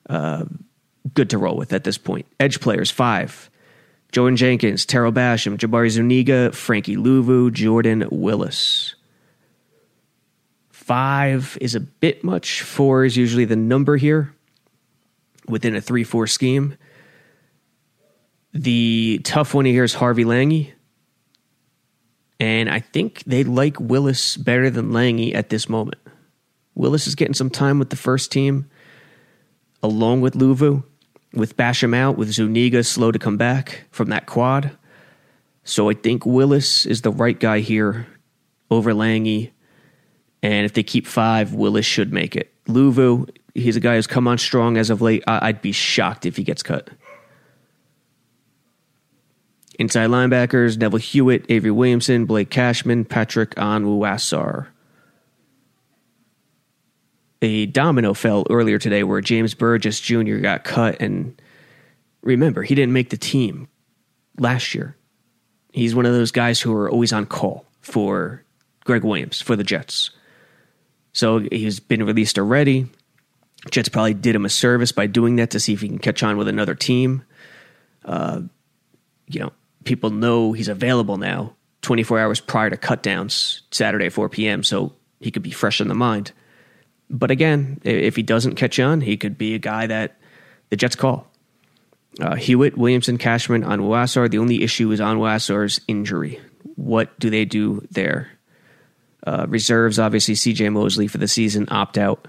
uh, 0.09 0.45
good 1.13 1.29
to 1.31 1.37
roll 1.37 1.57
with 1.57 1.73
at 1.73 1.83
this 1.83 1.97
point. 1.97 2.25
Edge 2.39 2.61
players 2.61 2.89
five. 2.89 3.49
Jordan 4.11 4.35
Jenkins, 4.35 4.85
Tarell 4.85 5.11
Basham, 5.11 5.57
Jabari 5.57 5.89
Zuniga, 5.89 6.51
Frankie 6.51 6.97
Luvu, 6.97 7.51
Jordan 7.51 8.07
Willis. 8.11 8.95
Five 10.69 11.57
is 11.61 11.75
a 11.75 11.79
bit 11.79 12.23
much. 12.23 12.61
Four 12.61 13.05
is 13.05 13.15
usually 13.15 13.45
the 13.45 13.55
number 13.55 13.95
here 13.95 14.35
within 15.47 15.75
a 15.75 15.81
3 15.81 16.03
4 16.03 16.27
scheme. 16.27 16.77
The 18.53 19.21
tough 19.23 19.53
one 19.53 19.63
here 19.63 19.85
is 19.85 19.93
Harvey 19.93 20.25
Langi. 20.25 20.73
And 22.39 22.69
I 22.69 22.79
think 22.79 23.23
they 23.25 23.43
like 23.43 23.79
Willis 23.79 24.35
better 24.35 24.69
than 24.69 24.91
Langi 24.91 25.33
at 25.33 25.49
this 25.49 25.69
moment. 25.69 26.01
Willis 26.75 27.07
is 27.07 27.15
getting 27.15 27.35
some 27.35 27.49
time 27.49 27.79
with 27.79 27.91
the 27.91 27.95
first 27.95 28.31
team 28.31 28.69
along 29.83 30.21
with 30.21 30.33
Luvu 30.33 30.83
with 31.33 31.57
Basham 31.57 31.95
out, 31.95 32.17
with 32.17 32.31
Zuniga 32.31 32.83
slow 32.83 33.11
to 33.11 33.19
come 33.19 33.37
back 33.37 33.85
from 33.91 34.09
that 34.09 34.25
quad. 34.25 34.77
So 35.63 35.89
I 35.89 35.93
think 35.93 36.25
Willis 36.25 36.85
is 36.85 37.01
the 37.01 37.11
right 37.11 37.39
guy 37.39 37.59
here 37.59 38.07
over 38.69 38.93
Langi. 38.93 39.51
And 40.43 40.65
if 40.65 40.73
they 40.73 40.83
keep 40.83 41.05
five, 41.05 41.53
Willis 41.53 41.85
should 41.85 42.11
make 42.11 42.35
it. 42.35 42.53
Luvu, 42.65 43.29
he's 43.53 43.75
a 43.75 43.79
guy 43.79 43.95
who's 43.95 44.07
come 44.07 44.27
on 44.27 44.37
strong 44.37 44.77
as 44.77 44.89
of 44.89 45.01
late. 45.01 45.23
I'd 45.27 45.61
be 45.61 45.71
shocked 45.71 46.25
if 46.25 46.35
he 46.35 46.43
gets 46.43 46.63
cut. 46.63 46.89
Inside 49.79 50.09
linebackers, 50.09 50.77
Neville 50.77 50.99
Hewitt, 50.99 51.45
Avery 51.49 51.71
Williamson, 51.71 52.25
Blake 52.25 52.49
Cashman, 52.49 53.05
Patrick 53.05 53.55
Onwuasor 53.55 54.67
a 57.41 57.65
domino 57.65 58.13
fell 58.13 58.45
earlier 58.49 58.77
today 58.77 59.03
where 59.03 59.21
James 59.21 59.53
Burgess 59.53 59.99
Jr. 59.99 60.37
got 60.37 60.63
cut. 60.63 61.01
And 61.01 61.41
remember, 62.21 62.63
he 62.63 62.75
didn't 62.75 62.93
make 62.93 63.09
the 63.09 63.17
team 63.17 63.67
last 64.37 64.75
year. 64.75 64.95
He's 65.71 65.95
one 65.95 66.05
of 66.05 66.13
those 66.13 66.31
guys 66.31 66.59
who 66.61 66.73
are 66.73 66.89
always 66.89 67.13
on 67.13 67.25
call 67.25 67.65
for 67.81 68.43
Gregg 68.83 69.03
Williams 69.03 69.41
for 69.41 69.55
the 69.55 69.63
Jets. 69.63 70.11
So 71.13 71.39
he's 71.39 71.79
been 71.79 72.03
released 72.05 72.37
already. 72.37 72.87
Jets 73.69 73.89
probably 73.89 74.13
did 74.13 74.35
him 74.35 74.45
a 74.45 74.49
service 74.49 74.91
by 74.91 75.07
doing 75.07 75.37
that 75.37 75.51
to 75.51 75.59
see 75.59 75.73
if 75.73 75.81
he 75.81 75.87
can 75.87 75.99
catch 75.99 76.23
on 76.23 76.37
with 76.37 76.47
another 76.47 76.75
team. 76.75 77.23
Uh, 78.03 78.41
you 79.27 79.39
know, 79.39 79.51
people 79.83 80.09
know 80.09 80.51
he's 80.51 80.67
available 80.67 81.17
now 81.17 81.55
24 81.81 82.19
hours 82.19 82.39
prior 82.39 82.69
to 82.69 82.77
cutdowns, 82.77 83.61
Saturday, 83.71 84.07
at 84.07 84.13
4 84.13 84.29
p.m., 84.29 84.63
so 84.63 84.93
he 85.19 85.31
could 85.31 85.43
be 85.43 85.51
fresh 85.51 85.81
in 85.81 85.87
the 85.87 85.95
mind. 85.95 86.31
But 87.11 87.29
again, 87.29 87.81
if 87.83 88.15
he 88.15 88.23
doesn't 88.23 88.55
catch 88.55 88.79
on, 88.79 89.01
he 89.01 89.17
could 89.17 89.37
be 89.37 89.53
a 89.53 89.59
guy 89.59 89.85
that 89.85 90.17
the 90.69 90.77
Jets 90.77 90.95
call. 90.95 91.27
Uh, 92.19 92.35
Hewitt, 92.35 92.77
Williamson, 92.77 93.17
Cashman, 93.17 93.63
Onwuasor. 93.63 94.31
The 94.31 94.37
only 94.37 94.63
issue 94.63 94.91
is 94.91 95.01
Onwuasor's 95.01 95.81
injury. 95.87 96.39
What 96.75 97.17
do 97.19 97.29
they 97.29 97.43
do 97.43 97.85
there? 97.91 98.31
Uh, 99.27 99.45
reserves, 99.49 99.99
obviously, 99.99 100.35
CJ 100.35 100.71
Mosley 100.71 101.07
for 101.07 101.17
the 101.17 101.27
season, 101.27 101.67
opt 101.69 101.97
out. 101.97 102.27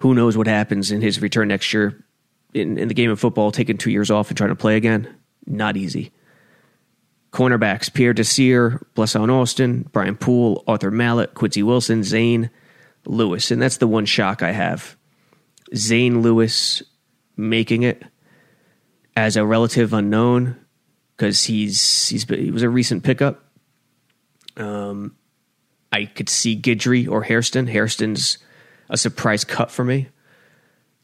Who 0.00 0.14
knows 0.14 0.36
what 0.36 0.46
happens 0.46 0.90
in 0.90 1.00
his 1.00 1.22
return 1.22 1.48
next 1.48 1.72
year 1.72 2.04
in, 2.52 2.78
in 2.78 2.88
the 2.88 2.94
game 2.94 3.10
of 3.10 3.18
football, 3.18 3.50
taking 3.50 3.78
two 3.78 3.90
years 3.90 4.10
off 4.10 4.28
and 4.28 4.36
trying 4.36 4.50
to 4.50 4.54
play 4.56 4.76
again? 4.76 5.08
Not 5.46 5.76
easy. 5.78 6.12
Cornerbacks 7.32 7.92
Pierre 7.92 8.12
Desir, 8.12 8.86
Blessuan 8.94 9.32
Austin, 9.32 9.88
Brian 9.92 10.14
Poole, 10.14 10.62
Arthur 10.66 10.90
Maulet, 10.90 11.34
Quincy 11.34 11.62
Wilson, 11.62 12.04
Zane, 12.04 12.50
Lewis, 13.06 13.50
and 13.50 13.60
that's 13.60 13.78
the 13.78 13.86
one 13.86 14.06
shock 14.06 14.42
I 14.42 14.52
have. 14.52 14.96
Zane 15.74 16.22
Lewis 16.22 16.82
making 17.36 17.82
it 17.82 18.02
as 19.16 19.36
a 19.36 19.44
relative 19.44 19.92
unknown 19.92 20.56
because 21.16 21.44
he's 21.44 22.08
he's 22.08 22.24
he 22.24 22.50
was 22.50 22.62
a 22.62 22.68
recent 22.68 23.04
pickup. 23.04 23.44
Um, 24.56 25.16
I 25.92 26.06
could 26.06 26.28
see 26.28 26.60
Guidry 26.60 27.08
or 27.08 27.22
Hairston. 27.22 27.66
Hairston's 27.66 28.38
a 28.88 28.96
surprise 28.96 29.44
cut 29.44 29.70
for 29.70 29.84
me. 29.84 30.08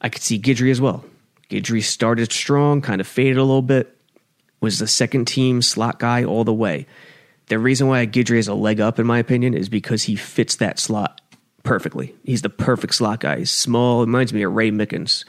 I 0.00 0.08
could 0.08 0.22
see 0.22 0.38
Guidry 0.38 0.70
as 0.70 0.80
well. 0.80 1.04
Guidry 1.48 1.82
started 1.82 2.32
strong, 2.32 2.80
kind 2.80 3.00
of 3.00 3.06
faded 3.06 3.36
a 3.36 3.44
little 3.44 3.62
bit. 3.62 3.96
Was 4.60 4.78
the 4.78 4.86
second 4.86 5.24
team 5.24 5.62
slot 5.62 5.98
guy 5.98 6.24
all 6.24 6.44
the 6.44 6.52
way. 6.52 6.86
The 7.46 7.58
reason 7.58 7.88
why 7.88 8.06
Guidry 8.06 8.36
has 8.36 8.46
a 8.46 8.54
leg 8.54 8.80
up, 8.80 8.98
in 8.98 9.06
my 9.06 9.18
opinion, 9.18 9.54
is 9.54 9.68
because 9.68 10.04
he 10.04 10.16
fits 10.16 10.56
that 10.56 10.78
slot 10.78 11.20
perfectly. 11.62 12.14
He's 12.24 12.42
the 12.42 12.50
perfect 12.50 12.94
slot 12.94 13.20
guy. 13.20 13.38
He's 13.38 13.50
small. 13.50 14.00
Reminds 14.00 14.32
me 14.32 14.42
of 14.42 14.52
Ray 14.52 14.70
Mickens. 14.70 15.24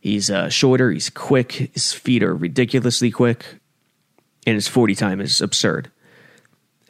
He's 0.00 0.30
uh, 0.30 0.48
shorter. 0.48 0.90
He's 0.90 1.10
quick. 1.10 1.52
His 1.52 1.92
feet 1.92 2.22
are 2.22 2.34
ridiculously 2.34 3.10
quick, 3.10 3.44
and 4.46 4.54
his 4.54 4.68
forty 4.68 4.94
time 4.94 5.20
is 5.20 5.40
absurd. 5.40 5.90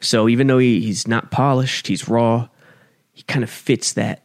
So 0.01 0.27
even 0.27 0.47
though 0.47 0.57
he, 0.57 0.81
he's 0.81 1.07
not 1.07 1.31
polished, 1.31 1.87
he's 1.87 2.09
raw. 2.09 2.49
He 3.13 3.23
kind 3.23 3.43
of 3.43 3.49
fits 3.49 3.93
that 3.93 4.23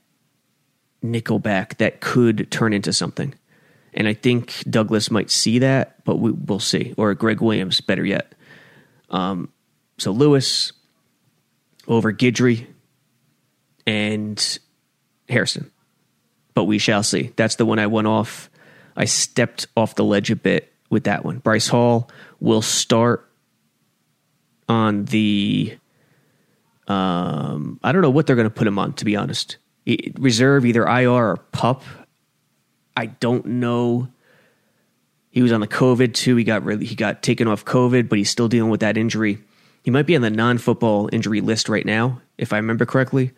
nickelback 1.05 1.77
that 1.77 2.01
could 2.01 2.51
turn 2.51 2.73
into 2.73 2.93
something. 2.93 3.35
And 3.95 4.09
I 4.09 4.15
think 4.15 4.65
Douglas 4.69 5.11
might 5.11 5.31
see 5.31 5.59
that, 5.61 6.05
but 6.05 6.17
we, 6.17 6.33
will 6.33 6.61
see. 6.61 6.95
Or 6.97 7.15
Gregg 7.15 7.41
Williams, 7.41 7.81
better 7.81 8.05
yet. 8.05 8.35
Um, 9.11 9.51
so 9.99 10.11
Lewis 10.11 10.73
over 11.87 12.13
Guidry, 12.13 12.67
and 13.89 14.59
Hairston. 15.31 15.71
But 16.53 16.65
we 16.65 16.79
shall 16.79 17.03
see. 17.03 17.33
That's 17.37 17.57
the 17.57 17.65
one 17.65 17.79
I 17.79 17.87
went 17.87 18.07
off. 18.07 18.51
I 18.95 19.07
stepped 19.07 19.67
off 19.77 19.95
the 19.95 20.05
ledge 20.05 20.31
a 20.31 20.37
bit 20.37 20.71
with 20.91 21.05
that 21.05 21.25
one. 21.25 21.39
Bryce 21.39 21.69
Hall 21.69 22.11
will 22.39 22.61
start 22.61 23.27
on 24.69 25.07
the. 25.07 25.79
Um, 26.87 27.81
I 27.83 27.93
don't 27.93 28.03
know 28.03 28.11
what 28.11 28.27
they're 28.27 28.37
going 28.37 28.49
to 28.49 28.55
put 28.55 28.67
him 28.67 28.79
on, 28.79 28.93
to 28.95 29.07
be 29.07 29.17
honest. 29.17 29.57
Reserve, 30.19 30.67
either 30.67 30.87
IR 30.87 31.11
or 31.11 31.37
pup. 31.53 31.83
I 32.95 33.07
don't 33.07 33.47
know. 33.47 34.09
He 35.31 35.41
was 35.41 35.53
on 35.53 35.61
the 35.61 35.69
COVID 35.69 36.13
too. 36.13 36.37
He 36.37 36.45
got 36.45 36.63
really, 36.63 36.85
he 36.85 36.95
got 36.95 37.23
taken 37.23 37.49
off 37.49 37.65
COVID, 37.65 38.09
but 38.09 38.19
he's 38.19 38.29
still 38.29 38.49
dealing 38.49 38.71
with 38.71 38.81
that 38.81 38.99
injury. 38.99 39.39
He 39.83 39.91
might 39.91 40.07
be 40.07 40.17
on 40.17 40.23
the 40.23 40.31
non-football 40.31 41.09
injury 41.11 41.41
list 41.41 41.71
right 41.71 41.87
now, 41.87 42.21
if 42.37 42.53
I 42.53 42.57
remember 42.57 42.85
correctly. 42.85 43.33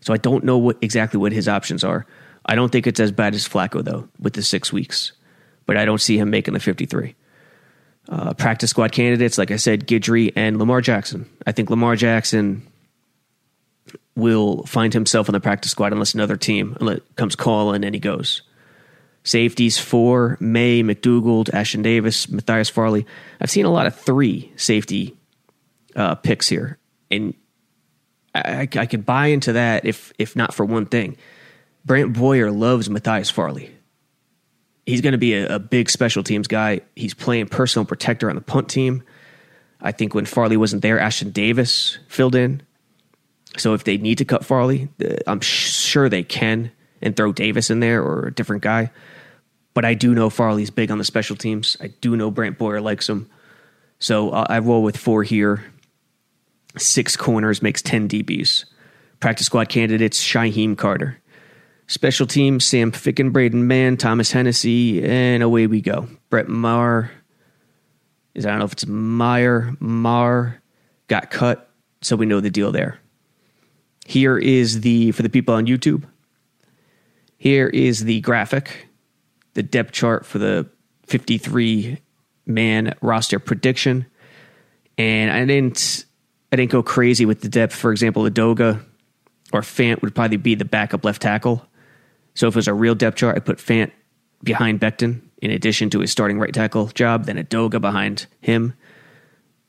So 0.00 0.12
I 0.12 0.16
don't 0.16 0.44
know 0.44 0.58
what 0.58 0.78
exactly 0.80 1.18
what 1.18 1.32
his 1.32 1.48
options 1.48 1.84
are. 1.84 2.06
I 2.46 2.54
don't 2.54 2.70
think 2.70 2.86
it's 2.86 3.00
as 3.00 3.12
bad 3.12 3.34
as 3.34 3.48
Flacco 3.48 3.84
though, 3.84 4.08
with 4.18 4.34
the 4.34 4.42
six 4.42 4.72
weeks. 4.72 5.12
But 5.66 5.76
I 5.76 5.84
don't 5.84 6.00
see 6.00 6.18
him 6.18 6.30
making 6.30 6.54
the 6.54 6.60
53. 6.60 7.14
Uh, 8.08 8.32
practice 8.32 8.70
squad 8.70 8.90
candidates, 8.90 9.36
like 9.36 9.50
I 9.50 9.56
said, 9.56 9.86
Guidry 9.86 10.32
and 10.34 10.58
Lamar 10.58 10.80
Jackson. 10.80 11.28
I 11.46 11.52
think 11.52 11.68
Lamar 11.68 11.94
Jackson 11.94 12.66
will 14.16 14.64
find 14.64 14.94
himself 14.94 15.28
on 15.28 15.34
the 15.34 15.40
practice 15.40 15.70
squad 15.70 15.92
unless 15.92 16.14
another 16.14 16.36
team 16.36 16.74
comes 17.16 17.36
calling 17.36 17.84
and 17.84 17.94
he 17.94 18.00
goes. 18.00 18.42
Safeties 19.24 19.78
four, 19.78 20.38
Maye, 20.40 20.82
McDougald, 20.82 21.50
Ashtyn 21.50 21.82
Davis, 21.82 22.30
Matthias 22.30 22.70
Farley. 22.70 23.04
I've 23.40 23.50
seen 23.50 23.66
a 23.66 23.70
lot 23.70 23.86
of 23.86 23.94
three 23.94 24.52
safety 24.56 25.16
uh, 25.94 26.14
picks 26.14 26.48
here. 26.48 26.78
And 27.10 27.34
I, 28.44 28.68
I, 28.80 28.86
could 28.86 29.04
buy 29.04 29.26
into 29.26 29.54
that 29.54 29.84
if 29.84 30.12
if 30.18 30.36
not 30.36 30.54
for 30.54 30.64
one 30.64 30.86
thing. 30.86 31.16
Brant 31.84 32.12
Boyer 32.12 32.50
loves 32.50 32.90
Matthias 32.90 33.30
Farley. 33.30 33.70
He's 34.86 35.00
going 35.00 35.12
to 35.12 35.18
be 35.18 35.34
a, 35.34 35.56
a 35.56 35.58
big 35.58 35.90
special 35.90 36.22
teams 36.22 36.48
guy. 36.48 36.80
He's 36.96 37.14
playing 37.14 37.48
personal 37.48 37.84
protector 37.84 38.28
on 38.28 38.36
the 38.36 38.42
punt 38.42 38.68
team. 38.68 39.02
I 39.80 39.92
think 39.92 40.14
when 40.14 40.24
Farley 40.24 40.56
wasn't 40.56 40.82
there, 40.82 40.98
Ashtyn 40.98 41.32
Davis 41.32 41.98
filled 42.08 42.34
in. 42.34 42.62
So 43.56 43.74
if 43.74 43.84
they 43.84 43.96
need 43.96 44.18
to 44.18 44.24
cut 44.24 44.44
Farley, 44.44 44.88
uh, 45.04 45.16
I'm 45.26 45.40
sure 45.40 46.08
they 46.08 46.22
can 46.22 46.70
and 47.00 47.16
throw 47.16 47.32
Davis 47.32 47.70
in 47.70 47.80
there 47.80 48.02
or 48.02 48.26
a 48.26 48.34
different 48.34 48.62
guy. 48.62 48.90
But 49.74 49.84
I 49.84 49.94
do 49.94 50.14
know 50.14 50.30
Farley's 50.30 50.70
big 50.70 50.90
on 50.90 50.98
the 50.98 51.04
special 51.04 51.36
teams. 51.36 51.76
I 51.80 51.88
do 52.00 52.16
know 52.16 52.30
Brant 52.30 52.58
Boyer 52.58 52.80
likes 52.80 53.08
him. 53.08 53.30
So 53.98 54.30
uh, 54.30 54.46
I 54.48 54.58
roll 54.58 54.82
with 54.82 54.96
four 54.96 55.22
here. 55.22 55.64
Six 56.78 57.16
corners 57.16 57.62
makes 57.62 57.82
10 57.82 58.08
DBs. 58.08 58.64
Practice 59.20 59.46
squad 59.46 59.68
candidates 59.68 60.22
Shyheim 60.22 60.76
Carter. 60.76 61.18
Special 61.86 62.26
teams 62.26 62.64
Sam 62.64 62.92
Ficken, 62.92 63.32
Braden 63.32 63.66
Mann, 63.66 63.96
Thomas 63.96 64.30
Hennessy, 64.30 65.02
and 65.02 65.42
away 65.42 65.66
we 65.66 65.80
go. 65.80 66.08
Brett 66.30 66.48
Maher 66.48 67.10
is 68.34 68.46
I 68.46 68.50
don't 68.50 68.58
know 68.60 68.66
if 68.66 68.72
it's 68.72 68.86
Meyer, 68.86 69.74
Mar 69.80 70.62
got 71.08 71.30
cut, 71.30 71.70
so 72.02 72.14
we 72.14 72.26
know 72.26 72.40
the 72.40 72.50
deal 72.50 72.70
there. 72.70 72.98
Here 74.06 74.38
is 74.38 74.82
the 74.82 75.12
for 75.12 75.22
the 75.22 75.28
people 75.28 75.54
on 75.54 75.66
YouTube. 75.66 76.04
Here 77.36 77.68
is 77.68 78.04
the 78.04 78.20
graphic, 78.20 78.88
the 79.54 79.62
depth 79.62 79.92
chart 79.92 80.26
for 80.26 80.38
the 80.38 80.68
53 81.06 81.98
man 82.46 82.94
roster 83.00 83.38
prediction. 83.38 84.06
And 84.96 85.30
I 85.30 85.44
didn't 85.44 86.04
I 86.50 86.56
didn't 86.56 86.70
go 86.70 86.82
crazy 86.82 87.26
with 87.26 87.40
the 87.40 87.48
depth. 87.48 87.74
For 87.74 87.90
example, 87.90 88.24
Edoga 88.24 88.82
or 89.52 89.60
Fant 89.60 90.02
would 90.02 90.14
probably 90.14 90.36
be 90.36 90.54
the 90.54 90.64
backup 90.64 91.04
left 91.04 91.22
tackle. 91.22 91.66
So 92.34 92.48
if 92.48 92.54
it 92.54 92.56
was 92.56 92.68
a 92.68 92.74
real 92.74 92.94
depth 92.94 93.16
chart, 93.16 93.36
I 93.36 93.40
put 93.40 93.58
Fant 93.58 93.90
behind 94.42 94.80
Becton 94.80 95.22
in 95.40 95.50
addition 95.50 95.90
to 95.90 96.00
his 96.00 96.10
starting 96.10 96.38
right 96.38 96.52
tackle 96.52 96.86
job, 96.86 97.24
then 97.24 97.36
Edoga 97.36 97.80
behind 97.80 98.26
him. 98.40 98.74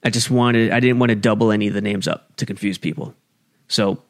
I 0.04 0.10
just 0.10 0.32
wanted 0.32 0.72
I 0.72 0.80
didn't 0.80 1.00
want 1.00 1.10
to 1.10 1.16
double 1.16 1.52
any 1.52 1.68
of 1.68 1.74
the 1.74 1.82
names 1.82 2.08
up 2.08 2.36
to 2.38 2.46
confuse 2.46 2.78
people. 2.78 3.14
So 3.68 4.02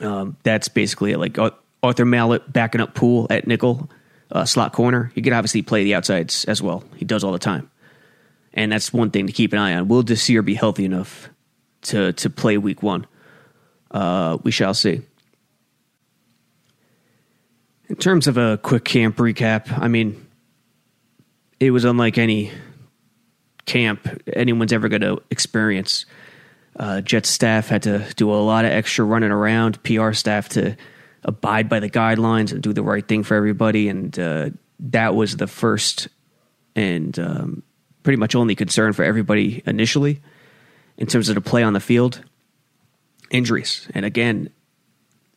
um, 0.00 0.36
that's 0.42 0.68
basically 0.68 1.12
it. 1.12 1.18
Like 1.18 1.38
Arthur 1.82 2.04
Maulet 2.04 2.52
backing 2.52 2.80
up 2.80 2.94
Poole 2.94 3.26
at 3.30 3.46
nickel 3.46 3.90
uh, 4.30 4.44
slot 4.44 4.72
corner. 4.72 5.12
He 5.14 5.22
could 5.22 5.32
obviously 5.32 5.62
play 5.62 5.84
the 5.84 5.94
outsides 5.94 6.44
as 6.46 6.62
well. 6.62 6.82
He 6.96 7.04
does 7.04 7.22
all 7.22 7.32
the 7.32 7.38
time, 7.38 7.70
and 8.54 8.72
that's 8.72 8.92
one 8.92 9.10
thing 9.10 9.26
to 9.26 9.32
keep 9.32 9.52
an 9.52 9.58
eye 9.58 9.74
on. 9.74 9.88
Will 9.88 10.02
Desir 10.02 10.42
be 10.42 10.54
healthy 10.54 10.84
enough 10.84 11.28
to 11.82 12.12
to 12.12 12.30
play 12.30 12.58
week 12.58 12.82
one. 12.82 13.06
Uh, 13.90 14.38
we 14.42 14.50
shall 14.50 14.74
see. 14.74 15.02
In 17.88 17.96
terms 17.96 18.26
of 18.26 18.38
a 18.38 18.58
quick 18.58 18.84
camp 18.84 19.16
recap, 19.16 19.66
I 19.78 19.88
mean, 19.88 20.26
it 21.60 21.70
was 21.70 21.84
unlike 21.84 22.16
any 22.16 22.50
camp 23.66 24.08
anyone's 24.32 24.72
ever 24.72 24.88
going 24.88 25.02
to 25.02 25.22
experience. 25.30 26.06
Uh, 26.74 27.02
Jet 27.02 27.26
staff 27.26 27.68
had 27.68 27.82
to 27.82 28.06
do 28.16 28.32
a 28.32 28.34
lot 28.36 28.64
of 28.64 28.72
extra 28.72 29.04
running 29.04 29.30
around. 29.30 29.82
PR 29.82 30.12
staff 30.12 30.48
to 30.50 30.76
abide 31.22 31.68
by 31.68 31.80
the 31.80 31.90
guidelines 31.90 32.50
and 32.50 32.62
do 32.62 32.72
the 32.72 32.82
right 32.82 33.06
thing 33.06 33.22
for 33.22 33.36
everybody, 33.36 33.88
and 33.88 34.18
uh, 34.18 34.50
that 34.80 35.14
was 35.14 35.36
the 35.36 35.46
first 35.46 36.08
and 36.74 37.18
um, 37.18 37.62
pretty 38.02 38.16
much 38.16 38.34
only 38.34 38.54
concern 38.54 38.94
for 38.94 39.04
everybody 39.04 39.62
initially 39.66 40.22
in 41.02 41.08
terms 41.08 41.28
of 41.28 41.34
the 41.34 41.40
play 41.40 41.64
on 41.64 41.72
the 41.72 41.80
field, 41.80 42.22
injuries. 43.28 43.88
And 43.92 44.04
again, 44.04 44.50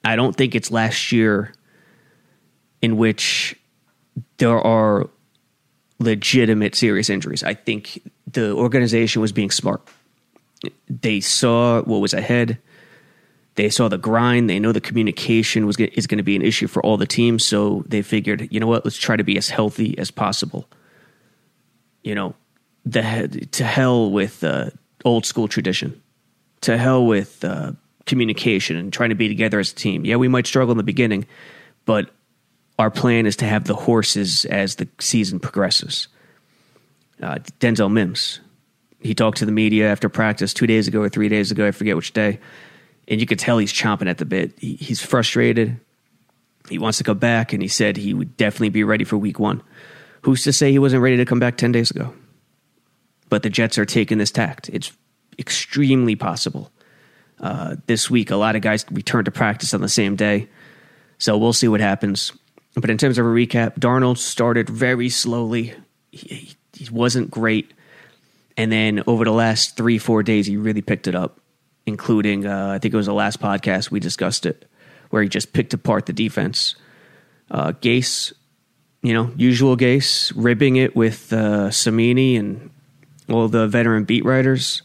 I 0.03 0.15
don't 0.15 0.35
think 0.35 0.53
it's 0.53 0.69
last 0.69 1.11
year 1.11 1.55
in 2.83 2.97
which 2.97 3.55
there 4.37 4.59
are 4.59 5.09
legitimate 5.97 6.75
serious 6.75 7.09
injuries. 7.09 7.43
I 7.43 7.55
think 7.55 7.99
the 8.31 8.51
organization 8.51 9.23
was 9.23 9.31
being 9.31 9.49
smart. 9.49 9.81
They 10.87 11.19
saw 11.19 11.81
what 11.81 11.97
was 11.97 12.13
ahead. 12.13 12.59
They 13.55 13.69
saw 13.69 13.87
the 13.87 13.97
grind. 13.97 14.47
They 14.47 14.59
know 14.59 14.71
the 14.71 14.79
communication 14.79 15.65
was 15.65 15.77
is 15.79 16.05
going 16.05 16.19
to 16.19 16.23
be 16.23 16.35
an 16.35 16.43
issue 16.43 16.67
for 16.67 16.85
all 16.85 16.97
the 16.97 17.07
teams. 17.07 17.43
So 17.43 17.83
they 17.87 18.03
figured, 18.03 18.49
you 18.51 18.59
know 18.59 18.67
what? 18.67 18.85
Let's 18.85 18.97
try 18.97 19.15
to 19.15 19.23
be 19.23 19.35
as 19.35 19.49
healthy 19.49 19.97
as 19.97 20.11
possible. 20.11 20.69
You 22.03 22.13
know, 22.13 22.35
the 22.85 23.47
to 23.53 23.63
hell 23.63 24.11
with 24.11 24.43
uh, 24.43 24.69
old 25.03 25.25
school 25.25 25.47
tradition. 25.47 26.01
To 26.61 26.77
hell 26.77 27.05
with 27.05 27.43
uh, 27.43 27.73
communication 28.05 28.77
and 28.77 28.91
trying 28.91 29.09
to 29.09 29.15
be 29.15 29.27
together 29.27 29.59
as 29.59 29.71
a 29.71 29.75
team. 29.75 30.05
Yeah, 30.05 30.15
we 30.15 30.27
might 30.27 30.47
struggle 30.47 30.71
in 30.71 30.77
the 30.77 30.83
beginning, 30.83 31.25
but 31.85 32.09
our 32.77 32.91
plan 32.91 33.25
is 33.25 33.35
to 33.37 33.45
have 33.45 33.65
the 33.65 33.75
horses 33.75 34.45
as 34.45 34.75
the 34.75 34.87
season 34.99 35.39
progresses. 35.39 36.07
Uh, 37.21 37.35
Denzel 37.59 37.91
Mims, 37.91 38.39
he 38.99 39.13
talked 39.13 39.37
to 39.37 39.45
the 39.45 39.51
media 39.51 39.89
after 39.89 40.09
practice 40.09 40.53
two 40.53 40.67
days 40.67 40.87
ago 40.87 41.01
or 41.01 41.09
three 41.09 41.29
days 41.29 41.51
ago, 41.51 41.65
I 41.67 41.71
forget 41.71 41.95
which 41.95 42.13
day, 42.13 42.39
and 43.07 43.21
you 43.21 43.27
could 43.27 43.39
tell 43.39 43.57
he's 43.57 43.73
chomping 43.73 44.09
at 44.09 44.17
the 44.17 44.25
bit. 44.25 44.53
He, 44.57 44.75
he's 44.75 45.01
frustrated. 45.01 45.79
He 46.69 46.79
wants 46.79 46.97
to 46.97 47.03
go 47.03 47.13
back, 47.13 47.53
and 47.53 47.61
he 47.61 47.67
said 47.67 47.95
he 47.95 48.13
would 48.13 48.35
definitely 48.37 48.69
be 48.69 48.83
ready 48.83 49.03
for 49.03 49.17
week 49.17 49.39
one. 49.39 49.61
Who's 50.23 50.43
to 50.43 50.53
say 50.53 50.71
he 50.71 50.79
wasn't 50.79 51.03
ready 51.03 51.17
to 51.17 51.25
come 51.25 51.39
back 51.39 51.57
10 51.57 51.71
days 51.71 51.91
ago? 51.91 52.13
But 53.35 53.43
the 53.43 53.49
Jets 53.49 53.77
are 53.77 53.83
taking 53.83 54.17
this 54.17 54.31
tact. 54.31 54.69
It's 54.71 54.93
extremely 55.37 56.15
possible. 56.15 56.71
Uh, 57.37 57.75
this 57.85 58.09
week, 58.09 58.31
a 58.31 58.37
lot 58.37 58.55
of 58.55 58.61
guys 58.61 58.85
return 58.89 59.25
to 59.25 59.31
practice 59.31 59.73
on 59.73 59.81
the 59.81 59.89
same 59.89 60.15
day. 60.15 60.47
So 61.17 61.37
we'll 61.37 61.51
see 61.51 61.67
what 61.67 61.81
happens. 61.81 62.31
But 62.77 62.89
in 62.89 62.97
terms 62.97 63.17
of 63.17 63.25
a 63.25 63.29
recap, 63.29 63.77
Darnold 63.77 64.19
started 64.19 64.69
very 64.69 65.09
slowly. 65.09 65.73
He, 66.11 66.55
he 66.71 66.89
wasn't 66.89 67.29
great. 67.29 67.73
And 68.55 68.71
then 68.71 69.03
over 69.05 69.25
the 69.25 69.33
last 69.33 69.75
three, 69.75 69.97
four 69.97 70.23
days, 70.23 70.47
he 70.47 70.55
really 70.55 70.81
picked 70.81 71.09
it 71.09 71.13
up, 71.13 71.41
including, 71.85 72.45
uh, 72.45 72.69
I 72.69 72.79
think 72.79 72.93
it 72.93 72.97
was 72.97 73.07
the 73.07 73.13
last 73.13 73.41
podcast 73.41 73.91
we 73.91 73.99
discussed 73.99 74.45
it, 74.45 74.63
where 75.09 75.21
he 75.21 75.27
just 75.27 75.51
picked 75.51 75.73
apart 75.73 76.05
the 76.05 76.13
defense. 76.13 76.75
Uh, 77.51 77.73
Gase, 77.73 78.31
you 79.03 79.13
know, 79.13 79.33
usual 79.35 79.75
Gase, 79.75 80.31
ribbing 80.37 80.77
it 80.77 80.95
with 80.95 81.33
uh, 81.33 81.69
Cimini 81.69 82.37
and 82.37 82.71
well, 83.27 83.47
the 83.47 83.67
veteran 83.67 84.03
beat 84.03 84.25
writers. 84.25 84.81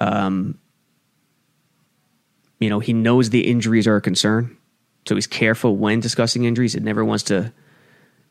Um, 0.00 0.58
you 2.60 2.70
know, 2.70 2.78
he 2.78 2.92
knows 2.92 3.30
the 3.30 3.46
injuries 3.46 3.86
are 3.86 3.96
a 3.96 4.00
concern, 4.00 4.56
so 5.06 5.14
he's 5.14 5.26
careful 5.26 5.76
when 5.76 6.00
discussing 6.00 6.44
injuries. 6.44 6.74
He 6.74 6.80
never 6.80 7.04
wants 7.04 7.24
to 7.24 7.52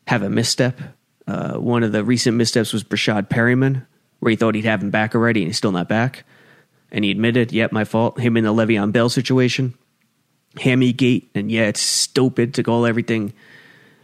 have 0.06 0.22
a 0.22 0.30
misstep. 0.30 0.80
Uh, 1.26 1.54
one 1.54 1.82
of 1.82 1.92
the 1.92 2.04
recent 2.04 2.36
missteps 2.36 2.72
was 2.72 2.84
Breshad 2.84 3.28
Perriman, 3.28 3.86
where 4.20 4.30
he 4.30 4.36
thought 4.36 4.54
he'd 4.54 4.64
have 4.64 4.82
him 4.82 4.90
back 4.90 5.14
already, 5.14 5.40
and 5.40 5.48
he's 5.48 5.56
still 5.56 5.72
not 5.72 5.88
back. 5.88 6.24
And 6.90 7.04
he 7.04 7.10
admitted, 7.10 7.52
"Yep, 7.52 7.72
my 7.72 7.84
fault." 7.84 8.20
Him 8.20 8.36
in 8.36 8.44
the 8.44 8.52
Le'Veon 8.52 8.92
Bell 8.92 9.08
situation, 9.08 9.74
Hammy 10.58 10.92
Gate, 10.92 11.30
and 11.34 11.50
yeah, 11.50 11.66
it's 11.66 11.80
stupid 11.80 12.54
to 12.54 12.62
call 12.62 12.86
everything, 12.86 13.32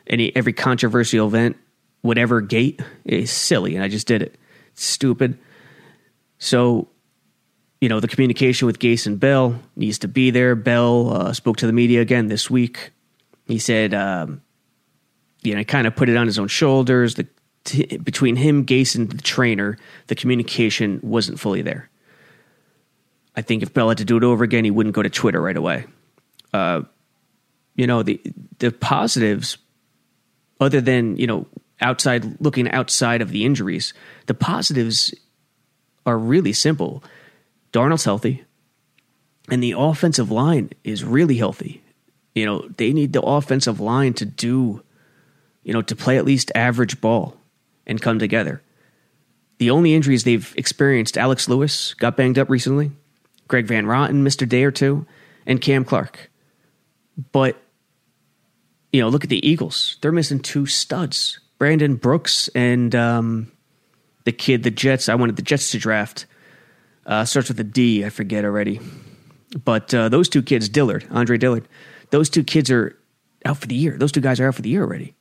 any 0.06 0.34
every 0.34 0.52
controversial 0.52 1.26
event, 1.26 1.56
whatever 2.02 2.40
gate 2.40 2.80
is 3.04 3.30
silly, 3.30 3.74
and 3.74 3.84
I 3.84 3.88
just 3.88 4.06
did 4.06 4.22
it 4.22 4.39
stupid. 4.82 5.38
So, 6.38 6.88
you 7.80 7.88
know, 7.88 8.00
the 8.00 8.08
communication 8.08 8.66
with 8.66 8.78
Gase 8.78 9.06
and 9.06 9.20
Bell 9.20 9.60
needs 9.76 9.98
to 10.00 10.08
be 10.08 10.30
there. 10.30 10.54
Bell 10.54 11.12
uh, 11.12 11.32
spoke 11.32 11.58
to 11.58 11.66
the 11.66 11.72
media 11.72 12.00
again 12.00 12.28
this 12.28 12.50
week. 12.50 12.90
He 13.46 13.58
said, 13.58 13.94
um, 13.94 14.42
you 15.42 15.54
know, 15.54 15.64
kind 15.64 15.86
of 15.86 15.96
put 15.96 16.08
it 16.08 16.16
on 16.16 16.26
his 16.26 16.38
own 16.38 16.48
shoulders. 16.48 17.14
The, 17.14 17.26
t- 17.64 17.96
between 17.98 18.36
him, 18.36 18.64
Gase, 18.64 18.96
and 18.96 19.10
the 19.10 19.22
trainer, 19.22 19.76
the 20.06 20.14
communication 20.14 21.00
wasn't 21.02 21.40
fully 21.40 21.62
there. 21.62 21.90
I 23.36 23.42
think 23.42 23.62
if 23.62 23.72
Bell 23.72 23.88
had 23.88 23.98
to 23.98 24.04
do 24.04 24.16
it 24.16 24.24
over 24.24 24.44
again, 24.44 24.64
he 24.64 24.70
wouldn't 24.70 24.94
go 24.94 25.02
to 25.02 25.10
Twitter 25.10 25.40
right 25.40 25.56
away. 25.56 25.86
Uh, 26.52 26.82
you 27.76 27.86
know, 27.86 28.02
the 28.02 28.20
the 28.58 28.72
positives, 28.72 29.56
other 30.60 30.80
than 30.80 31.16
you 31.16 31.26
know 31.26 31.46
outside 31.80 32.40
looking 32.40 32.70
outside 32.70 33.22
of 33.22 33.30
the 33.30 33.44
injuries, 33.44 33.92
the 34.26 34.34
positives 34.34 35.14
are 36.06 36.18
really 36.18 36.52
simple. 36.52 37.02
Darnold's 37.72 38.04
healthy, 38.04 38.44
and 39.48 39.62
the 39.62 39.74
offensive 39.76 40.30
line 40.30 40.70
is 40.84 41.04
really 41.04 41.36
healthy. 41.36 41.82
You 42.34 42.46
know, 42.46 42.68
they 42.76 42.92
need 42.92 43.12
the 43.12 43.22
offensive 43.22 43.80
line 43.80 44.14
to 44.14 44.24
do, 44.24 44.82
you 45.62 45.72
know, 45.72 45.82
to 45.82 45.96
play 45.96 46.16
at 46.16 46.24
least 46.24 46.52
average 46.54 47.00
ball 47.00 47.36
and 47.86 48.00
come 48.00 48.18
together. 48.18 48.62
The 49.58 49.70
only 49.70 49.94
injuries 49.94 50.24
they've 50.24 50.54
experienced, 50.56 51.18
Alex 51.18 51.48
Lewis 51.48 51.94
got 51.94 52.16
banged 52.16 52.38
up 52.38 52.48
recently, 52.48 52.92
Greg 53.46 53.66
Van 53.66 53.84
Roten 53.84 54.22
missed 54.22 54.42
a 54.42 54.46
day 54.46 54.64
or 54.64 54.70
two, 54.70 55.06
and 55.44 55.60
Cam 55.60 55.84
Clark. 55.84 56.30
But, 57.32 57.60
you 58.92 59.00
know, 59.00 59.08
look 59.08 59.24
at 59.24 59.30
the 59.30 59.46
Eagles. 59.46 59.98
They're 60.00 60.12
missing 60.12 60.40
two 60.40 60.66
studs 60.66 61.40
Brandon 61.60 61.96
Brooks 61.96 62.48
and 62.54 62.94
um, 62.94 63.52
the 64.24 64.32
kid, 64.32 64.62
the 64.62 64.70
Jets. 64.70 65.10
I 65.10 65.14
wanted 65.14 65.36
the 65.36 65.42
Jets 65.42 65.72
to 65.72 65.78
draft. 65.78 66.24
Uh, 67.04 67.26
starts 67.26 67.48
with 67.48 67.60
a 67.60 67.64
D, 67.64 68.02
I 68.02 68.08
forget 68.08 68.46
already. 68.46 68.80
But 69.62 69.92
uh, 69.92 70.08
those 70.08 70.30
two 70.30 70.42
kids, 70.42 70.70
Dillard, 70.70 71.06
Andre 71.10 71.36
Dillard, 71.36 71.68
those 72.08 72.30
two 72.30 72.44
kids 72.44 72.70
are 72.70 72.98
out 73.44 73.58
for 73.58 73.66
the 73.66 73.74
year. 73.74 73.98
Those 73.98 74.10
two 74.10 74.22
guys 74.22 74.40
are 74.40 74.48
out 74.48 74.54
for 74.54 74.62
the 74.62 74.70
year 74.70 74.82
already. 74.82 75.14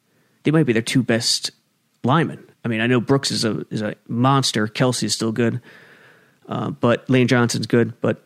They 0.44 0.52
might 0.52 0.64
be 0.64 0.72
their 0.72 0.82
two 0.82 1.04
best 1.04 1.52
linemen. 2.06 2.50
I 2.64 2.70
mean, 2.70 2.80
I 2.80 2.88
know 2.88 3.02
Brooks 3.02 3.32
is 3.32 3.44
a 3.44 3.66
is 3.70 3.82
a 3.82 3.96
monster. 4.08 4.66
Kelce 4.66 5.04
is 5.04 5.14
still 5.14 5.34
good, 5.34 5.62
uh, 6.48 6.70
but 6.70 7.10
Lane 7.10 7.28
Johnson's 7.28 7.68
good. 7.68 8.00
But 8.00 8.24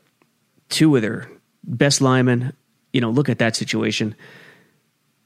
two 0.69 0.95
of 0.95 1.02
their 1.02 1.32
best 1.63 1.99
linemen, 1.99 2.54
you 2.91 3.02
know, 3.02 3.10
look 3.10 3.30
at 3.30 3.39
that 3.39 3.56
situation. 3.56 4.13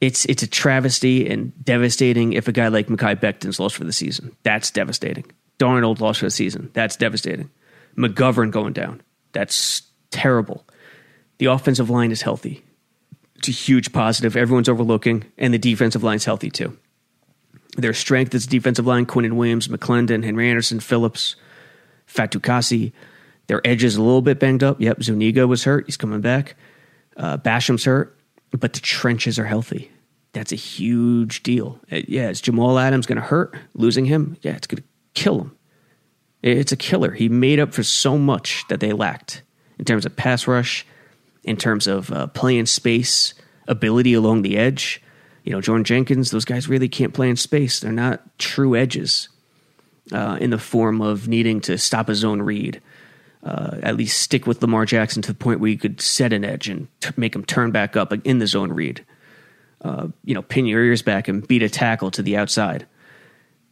It's 0.00 0.24
it's 0.26 0.42
a 0.42 0.46
travesty 0.46 1.28
and 1.28 1.52
devastating 1.64 2.32
if 2.32 2.46
a 2.46 2.52
guy 2.52 2.68
like 2.68 2.86
Mekhi 2.86 3.20
Becton's 3.20 3.58
lost 3.58 3.74
for 3.76 3.84
the 3.84 3.92
season. 3.92 4.36
That's 4.44 4.70
devastating. 4.70 5.24
Darnold 5.58 6.00
lost 6.00 6.20
for 6.20 6.26
the 6.26 6.30
season. 6.30 6.70
That's 6.72 6.96
devastating. 6.96 7.50
McGovern 7.96 8.52
going 8.52 8.74
down. 8.74 9.02
That's 9.32 9.82
terrible. 10.10 10.64
The 11.38 11.46
offensive 11.46 11.90
line 11.90 12.12
is 12.12 12.22
healthy. 12.22 12.64
It's 13.36 13.48
a 13.48 13.52
huge 13.52 13.92
positive. 13.92 14.36
Everyone's 14.36 14.68
overlooking, 14.68 15.24
and 15.36 15.52
the 15.54 15.58
defensive 15.58 16.02
line's 16.02 16.24
healthy 16.24 16.50
too. 16.50 16.76
Their 17.76 17.94
strength 17.94 18.34
is 18.34 18.46
defensive 18.46 18.86
line: 18.86 19.06
Quinnen 19.06 19.34
Williams, 19.34 19.68
McLendon, 19.68 20.24
Henry 20.24 20.48
Anderson, 20.48 20.80
Phillips, 20.80 21.36
Fatukasi. 22.08 22.92
Their 23.46 23.66
edge 23.66 23.84
is 23.84 23.96
a 23.96 24.02
little 24.02 24.22
bit 24.22 24.38
banged 24.38 24.62
up. 24.62 24.80
Yep, 24.80 25.02
Zuniga 25.02 25.46
was 25.46 25.64
hurt. 25.64 25.86
He's 25.86 25.96
coming 25.96 26.20
back. 26.20 26.56
Uh, 27.16 27.36
Basham's 27.36 27.84
hurt, 27.84 28.17
but 28.50 28.72
the 28.72 28.80
trenches 28.80 29.38
are 29.38 29.44
healthy. 29.44 29.90
That's 30.32 30.52
a 30.52 30.56
huge 30.56 31.42
deal. 31.42 31.80
Uh, 31.90 32.00
yeah, 32.06 32.28
is 32.28 32.40
Jamal 32.40 32.78
Adams 32.78 33.06
going 33.06 33.16
to 33.16 33.26
hurt? 33.26 33.56
Losing 33.74 34.04
him? 34.04 34.36
Yeah, 34.42 34.52
it's 34.52 34.66
going 34.66 34.82
to 34.82 34.88
kill 35.14 35.40
him. 35.40 35.56
It's 36.42 36.72
a 36.72 36.76
killer. 36.76 37.12
He 37.12 37.28
made 37.28 37.58
up 37.58 37.74
for 37.74 37.82
so 37.82 38.16
much 38.16 38.64
that 38.68 38.80
they 38.80 38.92
lacked 38.92 39.42
in 39.78 39.84
terms 39.84 40.06
of 40.06 40.14
pass 40.16 40.46
rush, 40.46 40.86
in 41.42 41.56
terms 41.56 41.86
of 41.86 42.12
uh, 42.12 42.26
playing 42.28 42.66
space, 42.66 43.34
ability 43.66 44.14
along 44.14 44.42
the 44.42 44.56
edge. 44.56 45.02
You 45.42 45.52
know, 45.52 45.60
Jordan 45.60 45.84
Jenkins, 45.84 46.30
those 46.30 46.44
guys 46.44 46.68
really 46.68 46.88
can't 46.88 47.14
play 47.14 47.28
in 47.30 47.36
space. 47.36 47.80
They're 47.80 47.90
not 47.90 48.38
true 48.38 48.76
edges 48.76 49.28
uh, 50.12 50.38
in 50.40 50.50
the 50.50 50.58
form 50.58 51.00
of 51.00 51.26
needing 51.26 51.60
to 51.62 51.78
stop 51.78 52.08
a 52.08 52.14
zone 52.14 52.42
read. 52.42 52.80
Uh, 53.42 53.78
at 53.84 53.96
least 53.96 54.20
stick 54.20 54.46
with 54.48 54.60
Lamar 54.60 54.84
Jackson 54.84 55.22
to 55.22 55.32
the 55.32 55.38
point 55.38 55.60
where 55.60 55.70
you 55.70 55.78
could 55.78 56.00
set 56.00 56.32
an 56.32 56.44
edge 56.44 56.68
and 56.68 56.88
t- 57.00 57.10
make 57.16 57.36
him 57.36 57.44
turn 57.44 57.70
back 57.70 57.96
up 57.96 58.12
in 58.12 58.40
the 58.40 58.48
zone 58.48 58.72
read. 58.72 59.04
Uh, 59.80 60.08
you 60.24 60.34
know, 60.34 60.42
pin 60.42 60.66
your 60.66 60.82
ears 60.82 61.02
back 61.02 61.28
and 61.28 61.46
beat 61.46 61.62
a 61.62 61.68
tackle 61.68 62.10
to 62.10 62.22
the 62.22 62.36
outside. 62.36 62.86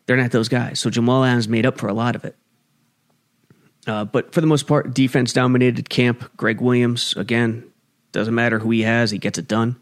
They're 0.06 0.16
not 0.16 0.30
those 0.30 0.48
guys. 0.48 0.78
So 0.78 0.88
Jamal 0.88 1.24
Adams 1.24 1.48
made 1.48 1.66
up 1.66 1.78
for 1.78 1.88
a 1.88 1.92
lot 1.92 2.14
of 2.14 2.24
it. 2.24 2.36
Uh, 3.88 4.04
but 4.04 4.32
for 4.32 4.40
the 4.40 4.46
most 4.46 4.66
part, 4.66 4.94
defense 4.94 5.32
dominated 5.32 5.88
camp. 5.88 6.36
Gregg 6.36 6.60
Williams, 6.60 7.14
again, 7.16 7.64
doesn't 8.12 8.34
matter 8.34 8.58
who 8.58 8.70
he 8.70 8.82
has, 8.82 9.10
he 9.10 9.18
gets 9.18 9.38
it 9.38 9.48
done. 9.48 9.76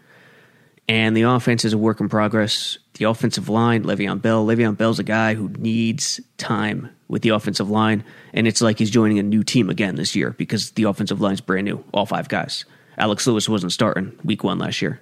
And 0.89 1.17
the 1.17 1.23
offense 1.23 1.65
is 1.65 1.73
a 1.73 1.79
work 1.79 2.01
in 2.01 2.09
progress. 2.09 2.79
The 2.95 3.07
offensive 3.07 3.49
line, 3.49 3.85
Le'Veon 3.85 4.21
Bell. 4.21 4.45
Le'Veon 4.47 4.77
Bell's 4.77 4.99
a 4.99 5.05
guy 5.05 5.35
who 5.35 5.49
needs 5.49 6.21
time 6.37 6.91
with 7.09 7.23
the 7.23 7.31
offensive 7.31 7.71
line. 7.71 8.05
And 8.35 8.47
it's 8.47 8.61
like 8.61 8.79
he's 8.79 8.91
joining 8.91 9.19
a 9.19 9.23
new 9.23 9.43
team 9.43 9.71
again 9.71 9.97
this 9.97 10.15
year 10.15 10.31
because 10.31 10.73
the 10.73 10.85
offensive 10.85 11.21
line's 11.21 11.41
brand 11.41 11.65
new, 11.65 11.83
all 11.93 12.07
five 12.07 12.29
guys. 12.29 12.67
Alex 12.99 13.27
Lewis 13.27 13.49
wasn't 13.49 13.73
starting 13.73 14.19
week 14.25 14.45
one 14.45 14.59
last 14.59 14.83
year. 14.83 15.01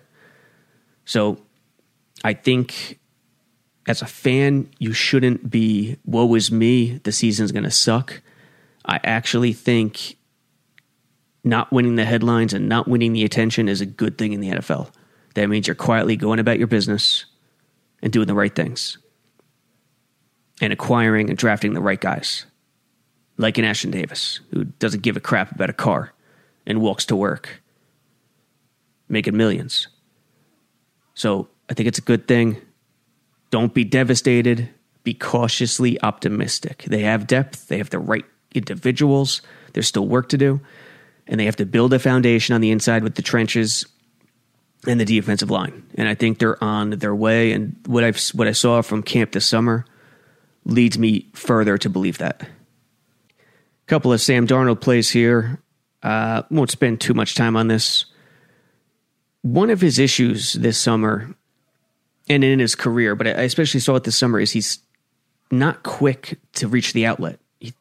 So 1.04 1.38
I 2.22 2.34
think 2.34 3.00
as 3.88 4.02
a 4.02 4.06
fan, 4.06 4.70
you 4.78 4.92
shouldn't 4.92 5.50
be, 5.50 5.98
woe 6.04 6.32
is 6.34 6.52
me, 6.52 6.98
the 6.98 7.12
season's 7.12 7.50
going 7.50 7.64
to 7.64 7.70
suck. 7.70 8.22
I 8.84 9.00
actually 9.02 9.52
think 9.52 10.16
not 11.44 11.72
winning 11.72 11.96
the 11.96 12.04
headlines 12.04 12.52
and 12.52 12.68
not 12.68 12.86
winning 12.86 13.12
the 13.12 13.24
attention 13.24 13.68
is 13.68 13.80
a 13.80 13.86
good 13.86 14.16
thing 14.16 14.32
in 14.32 14.40
the 14.40 14.50
NFL. 14.50 14.92
That 15.34 15.48
means 15.48 15.66
you're 15.66 15.74
quietly 15.74 16.16
going 16.16 16.38
about 16.38 16.58
your 16.58 16.66
business 16.66 17.24
and 18.02 18.12
doing 18.12 18.26
the 18.26 18.34
right 18.34 18.54
things 18.54 18.98
and 20.60 20.72
acquiring 20.72 21.28
and 21.28 21.38
drafting 21.38 21.74
the 21.74 21.80
right 21.80 22.00
guys, 22.00 22.46
like 23.36 23.58
an 23.58 23.64
Ashtyn 23.64 23.90
Davis, 23.90 24.40
who 24.50 24.64
doesn't 24.64 25.02
give 25.02 25.16
a 25.16 25.20
crap 25.20 25.52
about 25.52 25.70
a 25.70 25.74
car 25.74 26.12
and 26.66 26.80
walks 26.80 27.06
to 27.06 27.16
work, 27.16 27.62
making 29.08 29.36
millions. 29.36 29.88
So 31.14 31.48
I 31.68 31.74
think 31.74 31.88
it's 31.88 31.98
a 31.98 32.02
good 32.02 32.28
thing. 32.28 32.60
Don't 33.50 33.74
be 33.74 33.84
devastated. 33.84 34.68
Be 35.04 35.14
cautiously 35.14 36.00
optimistic. 36.02 36.84
They 36.86 37.02
have 37.02 37.26
depth, 37.26 37.68
they 37.68 37.78
have 37.78 37.90
the 37.90 37.98
right 37.98 38.24
individuals. 38.54 39.42
There's 39.72 39.88
still 39.88 40.06
work 40.06 40.28
to 40.28 40.38
do. 40.38 40.60
And 41.26 41.40
they 41.40 41.46
have 41.46 41.56
to 41.56 41.66
build 41.66 41.92
a 41.92 41.98
foundation 41.98 42.54
on 42.54 42.60
the 42.60 42.70
inside 42.70 43.02
with 43.02 43.14
the 43.14 43.22
trenches 43.22 43.86
and 44.86 44.98
the 44.98 45.04
defensive 45.04 45.50
line. 45.50 45.84
And 45.94 46.08
I 46.08 46.14
think 46.14 46.38
they're 46.38 46.62
on 46.62 46.90
their 46.90 47.14
way. 47.14 47.52
And 47.52 47.76
what 47.86 48.04
I've 48.04 48.20
what 48.30 48.48
I 48.48 48.52
saw 48.52 48.82
from 48.82 49.02
camp 49.02 49.32
this 49.32 49.46
summer 49.46 49.84
leads 50.64 50.98
me 50.98 51.28
further 51.34 51.78
to 51.78 51.88
believe 51.88 52.18
that. 52.18 52.42
A 52.42 53.86
couple 53.86 54.12
of 54.12 54.20
Sam 54.20 54.46
Darnold 54.46 54.80
plays 54.80 55.10
here. 55.10 55.60
Uh, 56.02 56.42
won't 56.50 56.70
spend 56.70 57.00
too 57.00 57.14
much 57.14 57.34
time 57.34 57.56
on 57.56 57.68
this. 57.68 58.06
One 59.42 59.70
of 59.70 59.80
his 59.80 59.98
issues 59.98 60.54
this 60.54 60.78
summer 60.78 61.34
and 62.28 62.42
in 62.42 62.58
his 62.58 62.74
career, 62.74 63.14
but 63.14 63.26
I 63.26 63.42
especially 63.42 63.80
saw 63.80 63.96
it 63.96 64.04
this 64.04 64.16
summer, 64.16 64.40
is 64.40 64.52
he's 64.52 64.80
not 65.50 65.82
quick 65.82 66.38
to 66.54 66.66
reach 66.66 66.92
the 66.92 67.06
outlet. 67.06 67.38
He, 67.60 67.74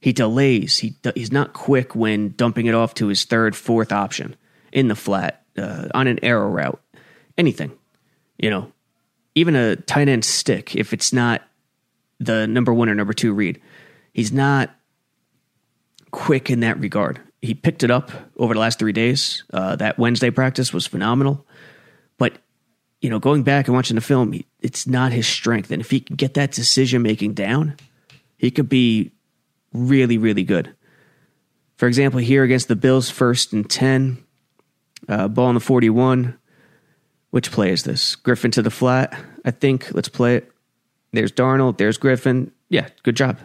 he 0.00 0.12
delays. 0.12 0.78
He 0.78 0.96
he's 1.14 1.32
not 1.32 1.52
quick 1.54 1.94
when 1.94 2.34
dumping 2.36 2.66
it 2.66 2.74
off 2.74 2.94
to 2.94 3.06
his 3.06 3.24
third, 3.24 3.54
fourth 3.56 3.92
option 3.92 4.36
in 4.72 4.88
the 4.88 4.94
flat 4.94 5.45
uh, 5.58 5.88
on 5.94 6.06
an 6.06 6.22
arrow 6.22 6.48
route, 6.48 6.80
anything, 7.38 7.72
you 8.38 8.50
know, 8.50 8.72
even 9.34 9.54
a 9.54 9.76
tight 9.76 10.08
end 10.08 10.24
stick, 10.24 10.74
if 10.74 10.92
it's 10.92 11.12
not 11.12 11.42
the 12.18 12.46
number 12.46 12.72
one 12.72 12.88
or 12.88 12.94
number 12.94 13.12
two 13.12 13.32
read, 13.32 13.60
he's 14.12 14.32
not 14.32 14.74
quick 16.10 16.50
in 16.50 16.60
that 16.60 16.78
regard. 16.80 17.20
He 17.42 17.54
picked 17.54 17.84
it 17.84 17.90
up 17.90 18.10
over 18.36 18.54
the 18.54 18.60
last 18.60 18.78
three 18.78 18.92
days. 18.92 19.44
Uh, 19.52 19.76
that 19.76 19.98
Wednesday 19.98 20.30
practice 20.30 20.72
was 20.72 20.86
phenomenal, 20.86 21.46
but 22.18 22.38
you 23.00 23.10
know, 23.10 23.18
going 23.18 23.42
back 23.42 23.68
and 23.68 23.74
watching 23.74 23.94
the 23.94 24.00
film, 24.00 24.40
it's 24.60 24.86
not 24.86 25.12
his 25.12 25.26
strength. 25.26 25.70
And 25.70 25.80
if 25.80 25.90
he 25.90 26.00
can 26.00 26.16
get 26.16 26.34
that 26.34 26.52
decision 26.52 27.02
making 27.02 27.34
down, 27.34 27.76
he 28.38 28.50
could 28.50 28.68
be 28.68 29.12
really, 29.72 30.18
really 30.18 30.42
good. 30.42 30.74
For 31.76 31.86
example, 31.86 32.20
here 32.20 32.42
against 32.42 32.68
the 32.68 32.76
Bills, 32.76 33.10
first 33.10 33.52
and 33.52 33.68
10, 33.68 34.24
uh, 35.08 35.28
ball 35.28 35.46
on 35.46 35.54
the 35.54 35.60
41. 35.60 36.38
Which 37.30 37.52
play 37.52 37.70
is 37.70 37.82
this? 37.82 38.14
Griffin 38.14 38.50
to 38.52 38.62
the 38.62 38.70
flat, 38.70 39.18
I 39.44 39.50
think. 39.50 39.92
Let's 39.92 40.08
play 40.08 40.36
it. 40.36 40.50
There's 41.12 41.32
Darnold. 41.32 41.76
There's 41.76 41.98
Griffin. 41.98 42.52
Yeah, 42.68 42.88
good 43.02 43.16
job. 43.16 43.38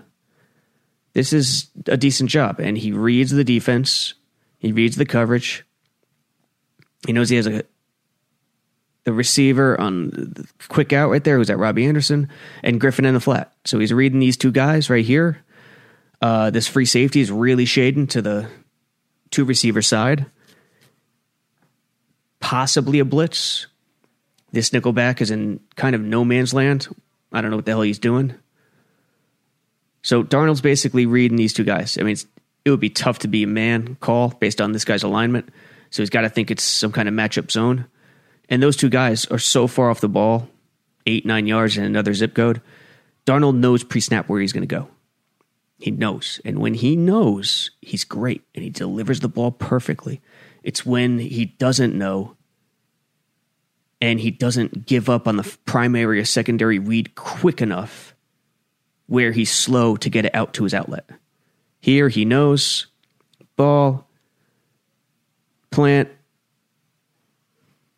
This 1.14 1.34
is 1.34 1.70
a 1.88 1.98
decent 1.98 2.30
job. 2.30 2.60
And 2.60 2.78
he 2.78 2.92
reads 2.92 3.32
the 3.32 3.44
defense, 3.44 4.14
he 4.60 4.72
reads 4.72 4.96
the 4.96 5.06
coverage. 5.06 5.66
He 7.06 7.14
knows 7.14 7.30
he 7.30 7.36
has 7.36 7.48
a 7.48 7.64
the 9.04 9.14
receiver 9.14 9.80
on 9.82 10.10
the 10.12 10.48
quick 10.68 10.94
out 10.94 11.10
right 11.10 11.24
there 11.24 11.38
who's 11.38 11.50
at 11.50 11.58
Robby 11.58 11.86
Anderson 11.86 12.30
and 12.62 12.80
Griffin 12.80 13.06
in 13.06 13.16
the 13.16 13.20
flat. 13.20 13.52
So 13.66 13.80
he's 13.80 13.92
reading 13.92 14.20
these 14.20 14.38
two 14.38 14.52
guys 14.52 14.92
right 14.92 15.04
here. 15.04 15.44
Uh, 16.22 16.52
this 16.52 16.68
free 16.68 16.86
safety 16.86 17.20
is 17.20 17.32
really 17.32 17.66
shading 17.66 18.06
to 18.08 18.22
the 18.22 18.48
two 19.32 19.44
receiver 19.44 19.82
side 19.82 20.28
possibly 22.42 23.00
a 23.00 23.06
blitz. 23.06 23.68
This 24.52 24.72
nickelback 24.72 25.22
is 25.22 25.32
in 25.32 25.62
kind 25.76 25.96
of 25.96 26.02
no 26.02 26.26
man's 26.26 26.54
land. 26.54 26.94
I 27.32 27.40
don't 27.40 27.52
know 27.52 27.58
what 27.58 27.66
the 27.66 27.72
hell 27.72 27.82
he's 27.82 28.00
doing. 28.00 28.36
So 30.02 30.24
Darnold's 30.24 30.62
basically 30.62 31.06
reading 31.06 31.38
these 31.38 31.54
two 31.54 31.64
guys. 31.64 31.98
I 31.98 32.04
mean, 32.04 32.18
it 32.66 32.70
would 32.70 32.80
be 32.80 32.90
tough 32.90 33.20
to 33.20 33.28
be 33.28 33.44
a 33.44 33.48
man 33.48 33.96
call 34.02 34.30
based 34.30 34.60
on 34.60 34.74
this 34.74 34.84
guy's 34.84 35.04
alignment. 35.04 35.50
So 35.92 36.02
he's 36.02 36.10
got 36.10 36.22
to 36.22 36.30
think 36.30 36.52
it's 36.52 36.64
some 36.64 36.92
kind 36.92 37.08
of 37.08 37.14
matchup 37.14 37.52
zone. 37.52 37.86
And 38.50 38.62
those 38.62 38.76
two 38.76 38.90
guys 38.90 39.26
are 39.28 39.40
so 39.40 39.68
far 39.68 39.90
off 39.90 40.02
the 40.02 40.10
ball, 40.10 40.50
eight, 41.06 41.26
nine 41.26 41.48
yards 41.48 41.78
in 41.78 41.86
another 41.86 42.14
zip 42.14 42.34
code. 42.34 42.62
Darnold 43.26 43.58
knows 43.58 43.84
pre 43.84 44.02
snap 44.02 44.28
where 44.28 44.42
he's 44.42 44.54
going 44.54 44.68
to 44.68 44.76
go. 44.76 44.90
He 45.80 45.92
knows. 45.92 46.40
And 46.44 46.60
when 46.60 46.74
he 46.74 46.96
knows, 46.96 47.72
he's 47.82 48.04
great 48.04 48.44
and 48.54 48.64
he 48.64 48.70
delivers 48.70 49.20
the 49.20 49.30
ball 49.30 49.52
perfectly. 49.52 50.22
It's 50.64 50.86
when 50.86 51.20
he 51.20 51.46
doesn't 51.46 51.98
know 51.98 52.36
and 54.02 54.20
he 54.20 54.32
doesn't 54.32 54.86
give 54.86 55.10
up 55.10 55.28
on 55.28 55.38
the 55.38 55.58
primary 55.66 56.20
or 56.20 56.26
secondary 56.26 56.80
read 56.80 57.16
quick 57.16 57.62
enough 57.62 58.16
where 59.08 59.32
he's 59.32 59.52
slow 59.52 59.96
to 59.98 60.10
get 60.10 60.26
it 60.26 60.34
out 60.34 60.54
to 60.56 60.64
his 60.64 60.74
outlet. 60.74 61.10
Here 61.80 62.10
he 62.10 62.26
knows 62.26 62.88
ball, 63.56 64.08
plant. 65.70 66.10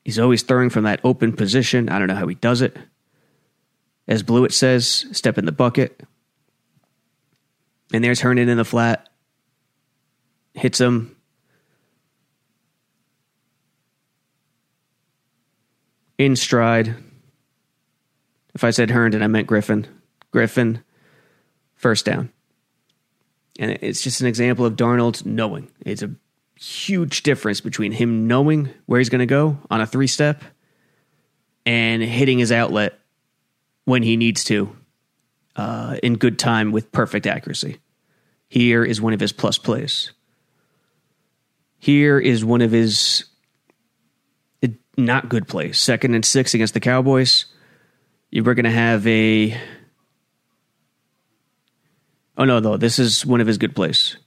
He's 0.03 0.19
always 0.19 0.43
throwing 0.43 0.69
from 0.69 0.83
that 0.83 0.99
open 1.03 1.33
position. 1.33 1.87
I 1.87 1.99
don't 1.99 2.07
know 2.07 2.15
how 2.15 2.27
he 2.27 2.35
does 2.35 2.61
it. 2.61 2.75
As 4.07 4.23
Blewett 4.23 4.53
says, 4.53 5.05
step 5.11 5.37
in 5.37 5.45
the 5.45 5.51
bucket. 5.53 6.01
And 7.93 8.03
there's 8.03 8.19
Herndon 8.19 8.49
in 8.49 8.57
the 8.57 8.65
flat. 8.65 9.07
Hits 10.55 10.81
him. 10.81 11.12
In 16.17 16.35
stride. 16.35 16.95
If 18.53 18.63
I 18.63 18.69
said 18.69 18.91
Herndon, 18.91 19.23
I 19.23 19.27
meant 19.27 19.47
Griffin. 19.47 19.87
Griffin, 20.31 20.83
first 21.75 22.05
down. 22.05 22.31
And 23.59 23.71
it's 23.81 24.01
just 24.01 24.21
an 24.21 24.27
example 24.27 24.65
of 24.65 24.75
Darnold 24.75 25.25
knowing. 25.25 25.71
It's 25.81 26.01
a 26.01 26.11
huge 26.59 27.23
difference 27.23 27.61
between 27.61 27.91
him 27.91 28.27
knowing 28.27 28.69
where 28.85 28.99
he's 28.99 29.09
going 29.09 29.19
to 29.19 29.25
go 29.25 29.57
on 29.69 29.81
a 29.81 29.87
three 29.87 30.07
step 30.07 30.43
and 31.65 32.01
hitting 32.01 32.39
his 32.39 32.51
outlet 32.51 32.99
when 33.85 34.03
he 34.03 34.17
needs 34.17 34.43
to 34.45 34.75
uh, 35.55 35.97
in 36.01 36.15
good 36.15 36.39
time 36.39 36.71
with 36.71 36.91
perfect 36.91 37.27
accuracy. 37.27 37.79
Here 38.49 38.83
is 38.83 39.01
one 39.01 39.13
of 39.13 39.19
his 39.19 39.31
plus 39.31 39.57
plays. 39.57 40.11
Here 41.79 42.19
is 42.19 42.45
one 42.45 42.61
of 42.61 42.71
his 42.71 43.25
not 44.97 45.29
good 45.29 45.47
plays. 45.47 45.79
Second 45.79 46.13
and 46.13 46.25
six 46.25 46.53
against 46.53 46.73
the 46.73 46.79
Cowboys. 46.79 47.45
You 48.31 48.43
were 48.43 48.53
going 48.53 48.65
to 48.65 48.71
have 48.71 49.05
a 49.07 49.57
Oh 52.37 52.45
no, 52.45 52.59
though 52.59 52.77
this 52.77 52.99
is 52.99 53.25
one 53.25 53.41
of 53.41 53.47
his 53.47 53.57
good 53.57 53.75
plays. 53.75 54.17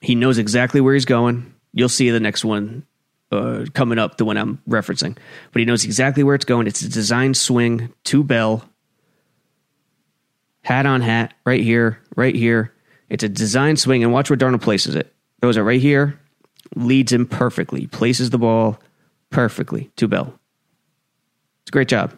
He 0.00 0.14
knows 0.14 0.38
exactly 0.38 0.80
where 0.80 0.94
he's 0.94 1.04
going. 1.04 1.54
You'll 1.72 1.88
see 1.88 2.10
the 2.10 2.20
next 2.20 2.44
one 2.44 2.84
uh, 3.30 3.66
coming 3.72 3.98
up, 3.98 4.16
the 4.16 4.24
one 4.24 4.36
I'm 4.36 4.60
referencing. 4.68 5.16
But 5.52 5.60
he 5.60 5.64
knows 5.64 5.84
exactly 5.84 6.24
where 6.24 6.34
it's 6.34 6.44
going. 6.44 6.66
It's 6.66 6.82
a 6.82 6.88
design 6.88 7.34
swing 7.34 7.92
to 8.04 8.24
Bell, 8.24 8.68
hat 10.62 10.86
on 10.86 11.02
hat, 11.02 11.34
right 11.46 11.62
here, 11.62 12.00
right 12.16 12.34
here. 12.34 12.74
It's 13.08 13.22
a 13.22 13.28
design 13.28 13.76
swing, 13.76 14.02
and 14.02 14.12
watch 14.12 14.28
where 14.28 14.36
Darnold 14.36 14.62
places 14.62 14.96
it. 14.96 15.14
Throws 15.40 15.56
it 15.56 15.62
right 15.62 15.80
here, 15.80 16.18
leads 16.74 17.12
him 17.12 17.26
perfectly, 17.26 17.86
places 17.86 18.30
the 18.30 18.38
ball 18.38 18.78
perfectly 19.32 19.90
to 19.96 20.06
Bell. 20.06 20.38
It's 21.62 21.70
a 21.70 21.72
great 21.72 21.88
job. 21.88 22.14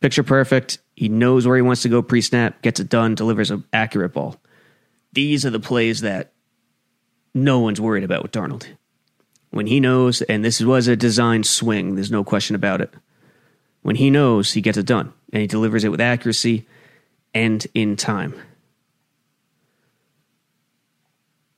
Picture 0.00 0.22
perfect. 0.22 0.78
He 0.94 1.08
knows 1.08 1.46
where 1.46 1.56
he 1.56 1.62
wants 1.62 1.82
to 1.82 1.88
go 1.88 2.02
pre 2.02 2.20
snap, 2.20 2.62
gets 2.62 2.78
it 2.78 2.88
done, 2.88 3.14
delivers 3.14 3.50
an 3.50 3.64
accurate 3.72 4.12
ball. 4.12 4.36
These 5.12 5.44
are 5.44 5.50
the 5.50 5.60
plays 5.60 6.02
that 6.02 6.32
no 7.34 7.58
one's 7.58 7.80
worried 7.80 8.04
about 8.04 8.22
with 8.22 8.32
Darnold. 8.32 8.66
When 9.50 9.66
he 9.66 9.80
knows, 9.80 10.22
and 10.22 10.44
this 10.44 10.60
was 10.60 10.88
a 10.88 10.96
design 10.96 11.44
swing, 11.44 11.94
there's 11.94 12.10
no 12.10 12.24
question 12.24 12.56
about 12.56 12.80
it. 12.80 12.92
When 13.82 13.96
he 13.96 14.10
knows, 14.10 14.52
he 14.52 14.60
gets 14.60 14.78
it 14.78 14.86
done, 14.86 15.12
and 15.32 15.40
he 15.40 15.46
delivers 15.46 15.84
it 15.84 15.90
with 15.90 16.00
accuracy 16.00 16.66
and 17.32 17.64
in 17.74 17.96
time. 17.96 18.34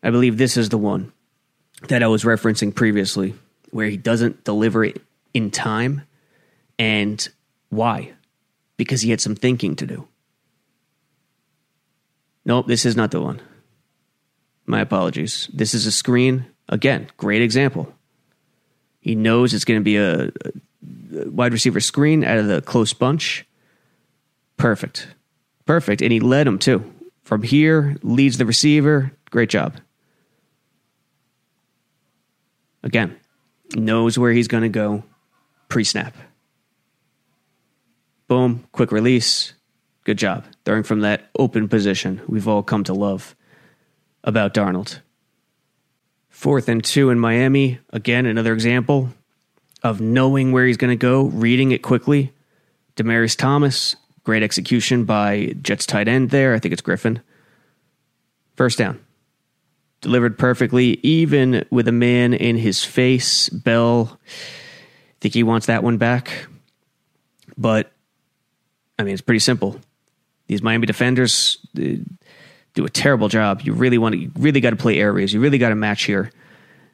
I 0.02 0.10
believe 0.10 0.36
this 0.36 0.56
is 0.56 0.68
the 0.68 0.78
one 0.78 1.12
that 1.88 2.02
I 2.02 2.06
was 2.06 2.24
referencing 2.24 2.74
previously, 2.74 3.34
where 3.70 3.88
he 3.88 3.96
doesn't 3.96 4.44
deliver 4.44 4.84
it 4.84 5.00
in 5.34 5.50
time. 5.50 6.02
And 6.78 7.26
why? 7.68 8.12
because 8.76 9.00
he 9.00 9.10
had 9.10 9.20
some 9.20 9.34
thinking 9.34 9.76
to 9.76 9.86
do. 9.86 10.06
Nope, 12.44 12.66
this 12.66 12.86
is 12.86 12.96
not 12.96 13.10
the 13.10 13.20
one. 13.20 13.40
My 14.66 14.80
apologies. 14.80 15.48
This 15.52 15.74
is 15.74 15.86
a 15.86 15.92
screen. 15.92 16.46
Again, 16.68 17.08
great 17.16 17.42
example. 17.42 17.92
He 19.00 19.14
knows 19.14 19.54
it's 19.54 19.64
going 19.64 19.80
to 19.80 19.84
be 19.84 19.96
a, 19.96 20.26
a 20.26 21.30
wide 21.30 21.52
receiver 21.52 21.80
screen 21.80 22.24
out 22.24 22.38
of 22.38 22.46
the 22.46 22.60
close 22.62 22.92
bunch. 22.92 23.46
Perfect. 24.56 25.08
Perfect. 25.64 26.02
And 26.02 26.12
he 26.12 26.20
led 26.20 26.46
him 26.46 26.58
too. 26.58 26.92
From 27.22 27.42
here, 27.42 27.96
leads 28.02 28.38
the 28.38 28.46
receiver. 28.46 29.12
Great 29.30 29.50
job. 29.50 29.76
Again, 32.82 33.16
knows 33.74 34.18
where 34.18 34.32
he's 34.32 34.48
going 34.48 34.62
to 34.62 34.68
go 34.68 35.04
pre 35.68 35.84
snap. 35.84 36.14
Boom, 38.28 38.66
quick 38.72 38.92
release. 38.92 39.54
Good 40.04 40.18
job. 40.18 40.44
Throwing 40.64 40.82
from 40.82 41.00
that 41.00 41.30
open 41.38 41.68
position 41.68 42.20
we've 42.28 42.48
all 42.48 42.62
come 42.62 42.84
to 42.84 42.94
love 42.94 43.34
about 44.24 44.54
Darnold. 44.54 45.00
Fourth 46.28 46.68
and 46.68 46.84
two 46.84 47.10
in 47.10 47.18
Miami. 47.18 47.78
Again, 47.90 48.26
another 48.26 48.52
example 48.52 49.10
of 49.82 50.00
knowing 50.00 50.52
where 50.52 50.66
he's 50.66 50.76
going 50.76 50.90
to 50.90 50.96
go, 50.96 51.24
reading 51.24 51.70
it 51.72 51.82
quickly. 51.82 52.32
Demaryius 52.96 53.36
Thomas, 53.36 53.96
great 54.24 54.42
execution 54.42 55.04
by 55.04 55.54
Jets 55.62 55.86
tight 55.86 56.08
end 56.08 56.30
there. 56.30 56.54
I 56.54 56.58
think 56.58 56.72
it's 56.72 56.82
Griffin. 56.82 57.20
First 58.56 58.78
down. 58.78 59.05
Delivered 60.06 60.38
perfectly, 60.38 61.00
even 61.02 61.66
with 61.68 61.88
a 61.88 61.92
man 61.92 62.32
in 62.32 62.56
his 62.56 62.84
face. 62.84 63.48
Bell, 63.48 64.20
I 64.24 65.14
think 65.20 65.34
he 65.34 65.42
wants 65.42 65.66
that 65.66 65.82
one 65.82 65.96
back. 65.96 66.46
But 67.58 67.90
I 69.00 69.02
mean, 69.02 69.14
it's 69.14 69.20
pretty 69.20 69.40
simple. 69.40 69.80
These 70.46 70.62
Miami 70.62 70.86
defenders 70.86 71.58
uh, 71.76 72.04
do 72.74 72.84
a 72.84 72.88
terrible 72.88 73.26
job. 73.26 73.62
You 73.62 73.72
really 73.72 73.98
want 73.98 74.12
to, 74.12 74.20
you 74.20 74.30
really 74.38 74.60
got 74.60 74.70
to 74.70 74.76
play 74.76 75.00
areas. 75.00 75.32
You 75.32 75.40
really 75.40 75.58
got 75.58 75.70
to 75.70 75.74
match 75.74 76.04
here. 76.04 76.30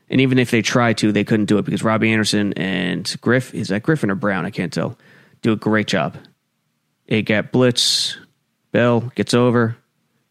And 0.09 0.22
even 0.22 0.38
if 0.38 0.51
they 0.51 0.62
try 0.62 0.94
to, 0.94 1.12
they 1.12 1.22
couldn't 1.22 1.51
do 1.51 1.59
it 1.59 1.66
because 1.66 1.83
Robby 1.83 2.11
Anderson 2.14 2.55
and 2.55 3.14
Griff, 3.20 3.53
is 3.53 3.68
that 3.68 3.83
Griffin 3.83 4.11
or 4.11 4.14
Brown? 4.14 4.46
I 4.46 4.51
can't 4.51 4.72
tell. 4.72 4.96
Do 5.42 5.53
a 5.53 5.57
great 5.57 5.87
job. 5.87 6.16
A 7.11 7.20
gap 7.20 7.53
blitz. 7.53 8.16
Bell 8.70 9.12
gets 9.14 9.35
over. 9.35 9.77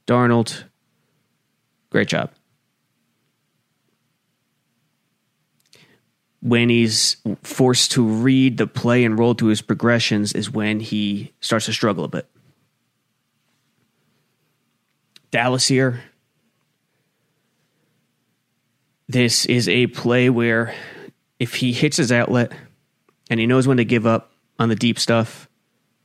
Darnold. 0.08 0.64
Great 1.92 2.08
job. 2.08 2.32
When 6.42 6.70
he's 6.70 7.18
forced 7.44 7.92
to 7.92 8.04
read 8.04 8.58
the 8.58 8.68
play 8.68 9.04
and 9.04 9.18
roll 9.18 9.36
to 9.36 9.48
his 9.48 9.62
progressions 9.62 10.34
is 10.34 10.50
when 10.50 10.80
he 10.80 11.32
starts 11.40 11.68
to 11.68 11.74
struggle 11.74 12.04
a 12.04 12.08
bit. 12.08 12.28
Dallas 15.30 15.68
here. 15.68 16.04
This 19.08 19.46
is 19.46 19.70
a 19.70 19.88
play 19.88 20.30
where 20.30 20.74
if 21.40 21.56
he 21.56 21.74
hits 21.74 21.98
his 21.98 22.12
outlet 22.12 22.52
and 23.30 23.40
he 23.40 23.46
knows 23.46 23.68
when 23.68 23.78
to 23.78 23.86
give 23.86 24.08
up 24.08 24.32
on 24.58 24.70
the 24.70 24.76
deep 24.76 24.98
stuff, 24.98 25.48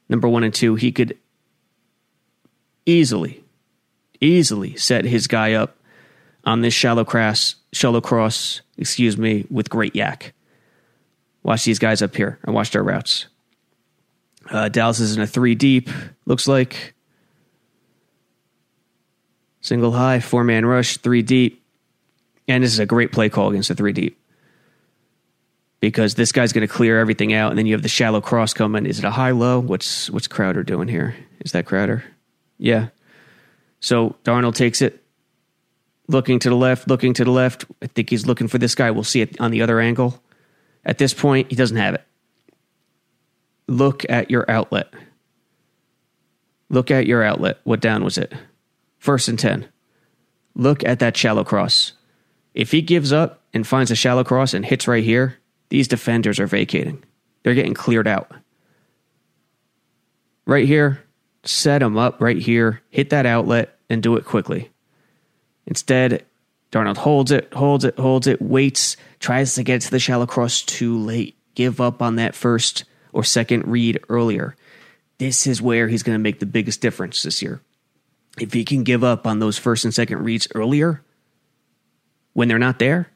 number 0.08 0.28
one 0.28 0.44
and 0.44 0.52
two, 0.52 0.74
he 0.74 0.92
could 0.92 1.16
easily, 2.84 3.42
easily 4.20 4.76
set 4.76 5.04
his 5.04 5.26
guy 5.26 5.54
up 5.54 5.76
on 6.46 6.60
this 6.60 6.72
shallow 6.72 7.04
cross, 7.04 7.56
shallow 7.72 8.00
cross, 8.00 8.62
excuse 8.78 9.18
me, 9.18 9.44
with 9.50 9.68
great 9.68 9.94
YAC. 9.94 10.30
Watch 11.42 11.64
these 11.64 11.80
guys 11.80 12.00
up 12.00 12.14
here 12.14 12.38
and 12.44 12.54
watch 12.54 12.70
their 12.70 12.82
routes. 12.82 13.26
Uh, 14.48 14.68
Dallas 14.68 15.00
is 15.00 15.16
in 15.16 15.22
a 15.22 15.26
three 15.26 15.56
deep, 15.56 15.90
looks 16.24 16.46
like. 16.46 16.94
Single 19.60 19.90
high, 19.90 20.20
four 20.20 20.44
man 20.44 20.64
rush, 20.64 20.98
three 20.98 21.22
deep. 21.22 21.64
And 22.46 22.62
this 22.62 22.72
is 22.72 22.78
a 22.78 22.86
great 22.86 23.10
play 23.10 23.28
call 23.28 23.50
against 23.50 23.70
a 23.70 23.74
three 23.74 23.92
deep. 23.92 24.20
Because 25.80 26.14
this 26.14 26.30
guy's 26.30 26.52
going 26.52 26.66
to 26.66 26.72
clear 26.72 26.98
everything 26.98 27.32
out, 27.32 27.50
and 27.50 27.58
then 27.58 27.66
you 27.66 27.74
have 27.74 27.82
the 27.82 27.88
shallow 27.88 28.20
cross 28.20 28.54
coming. 28.54 28.86
Is 28.86 28.98
it 29.00 29.04
a 29.04 29.10
high 29.10 29.32
low? 29.32 29.58
What's 29.60 30.08
what's 30.10 30.26
Crowder 30.26 30.62
doing 30.62 30.88
here? 30.88 31.16
Is 31.40 31.52
that 31.52 31.66
Crowder? 31.66 32.04
Yeah. 32.58 32.88
So 33.80 34.16
Darnold 34.24 34.54
takes 34.54 34.80
it, 34.80 35.04
looking 36.08 36.38
to 36.40 36.48
the 36.48 36.56
left, 36.56 36.88
looking 36.88 37.14
to 37.14 37.24
the 37.24 37.30
left. 37.30 37.64
I 37.82 37.86
think 37.86 38.10
he's 38.10 38.26
looking 38.26 38.48
for 38.48 38.58
this 38.58 38.74
guy. 38.74 38.90
We'll 38.90 39.04
see 39.04 39.20
it 39.20 39.40
on 39.40 39.50
the 39.50 39.62
other 39.62 39.80
angle. 39.80 40.22
At 40.84 40.98
this 40.98 41.14
point, 41.14 41.50
he 41.50 41.56
doesn't 41.56 41.76
have 41.76 41.94
it. 41.94 42.04
Look 43.68 44.04
at 44.08 44.30
your 44.30 44.48
outlet. 44.48 44.92
Look 46.68 46.90
at 46.90 47.06
your 47.06 47.22
outlet. 47.22 47.58
What 47.64 47.80
down 47.80 48.04
was 48.04 48.18
it? 48.18 48.32
First 48.98 49.28
and 49.28 49.38
10. 49.38 49.68
Look 50.54 50.84
at 50.84 51.00
that 51.00 51.16
shallow 51.16 51.44
cross. 51.44 51.92
If 52.54 52.70
he 52.70 52.80
gives 52.82 53.12
up 53.12 53.42
and 53.52 53.66
finds 53.66 53.90
a 53.90 53.96
shallow 53.96 54.24
cross 54.24 54.54
and 54.54 54.64
hits 54.64 54.88
right 54.88 55.04
here, 55.04 55.36
these 55.68 55.88
defenders 55.88 56.40
are 56.40 56.46
vacating. 56.46 57.04
They're 57.42 57.54
getting 57.54 57.74
cleared 57.74 58.08
out. 58.08 58.32
Right 60.46 60.66
here, 60.66 61.02
set 61.44 61.82
him 61.82 61.98
up 61.98 62.20
right 62.20 62.38
here, 62.38 62.82
hit 62.90 63.10
that 63.10 63.26
outlet, 63.26 63.78
and 63.90 64.02
do 64.02 64.16
it 64.16 64.24
quickly. 64.24 64.70
Instead, 65.66 66.24
Darnold 66.72 66.96
holds 66.96 67.30
it, 67.30 67.52
holds 67.52 67.84
it, 67.84 67.98
holds 67.98 68.26
it, 68.26 68.40
waits, 68.40 68.96
tries 69.20 69.54
to 69.54 69.62
get 69.62 69.80
to 69.82 69.90
the 69.90 69.98
shallow 69.98 70.26
cross 70.26 70.62
too 70.62 70.98
late. 70.98 71.36
Give 71.54 71.80
up 71.80 72.02
on 72.02 72.16
that 72.16 72.34
first 72.34 72.84
or 73.12 73.24
second 73.24 73.66
read 73.66 74.00
earlier. 74.08 74.56
This 75.18 75.46
is 75.46 75.62
where 75.62 75.88
he's 75.88 76.02
going 76.02 76.16
to 76.16 76.22
make 76.22 76.38
the 76.40 76.46
biggest 76.46 76.80
difference 76.80 77.22
this 77.22 77.40
year. 77.42 77.60
If 78.38 78.52
he 78.52 78.64
can 78.64 78.84
give 78.84 79.02
up 79.02 79.26
on 79.26 79.38
those 79.38 79.58
first 79.58 79.84
and 79.84 79.94
second 79.94 80.22
reads 80.22 80.48
earlier, 80.54 81.02
when 82.34 82.48
they're 82.48 82.58
not 82.58 82.78
there, 82.78 83.08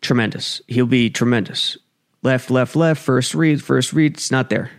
tremendous. 0.00 0.62
He'll 0.66 0.86
be 0.86 1.10
tremendous. 1.10 1.76
Left, 2.22 2.50
left, 2.50 2.74
left, 2.74 3.02
first 3.02 3.34
read, 3.34 3.62
first 3.62 3.92
read, 3.92 4.14
it's 4.14 4.30
not 4.30 4.48
there. 4.48 4.70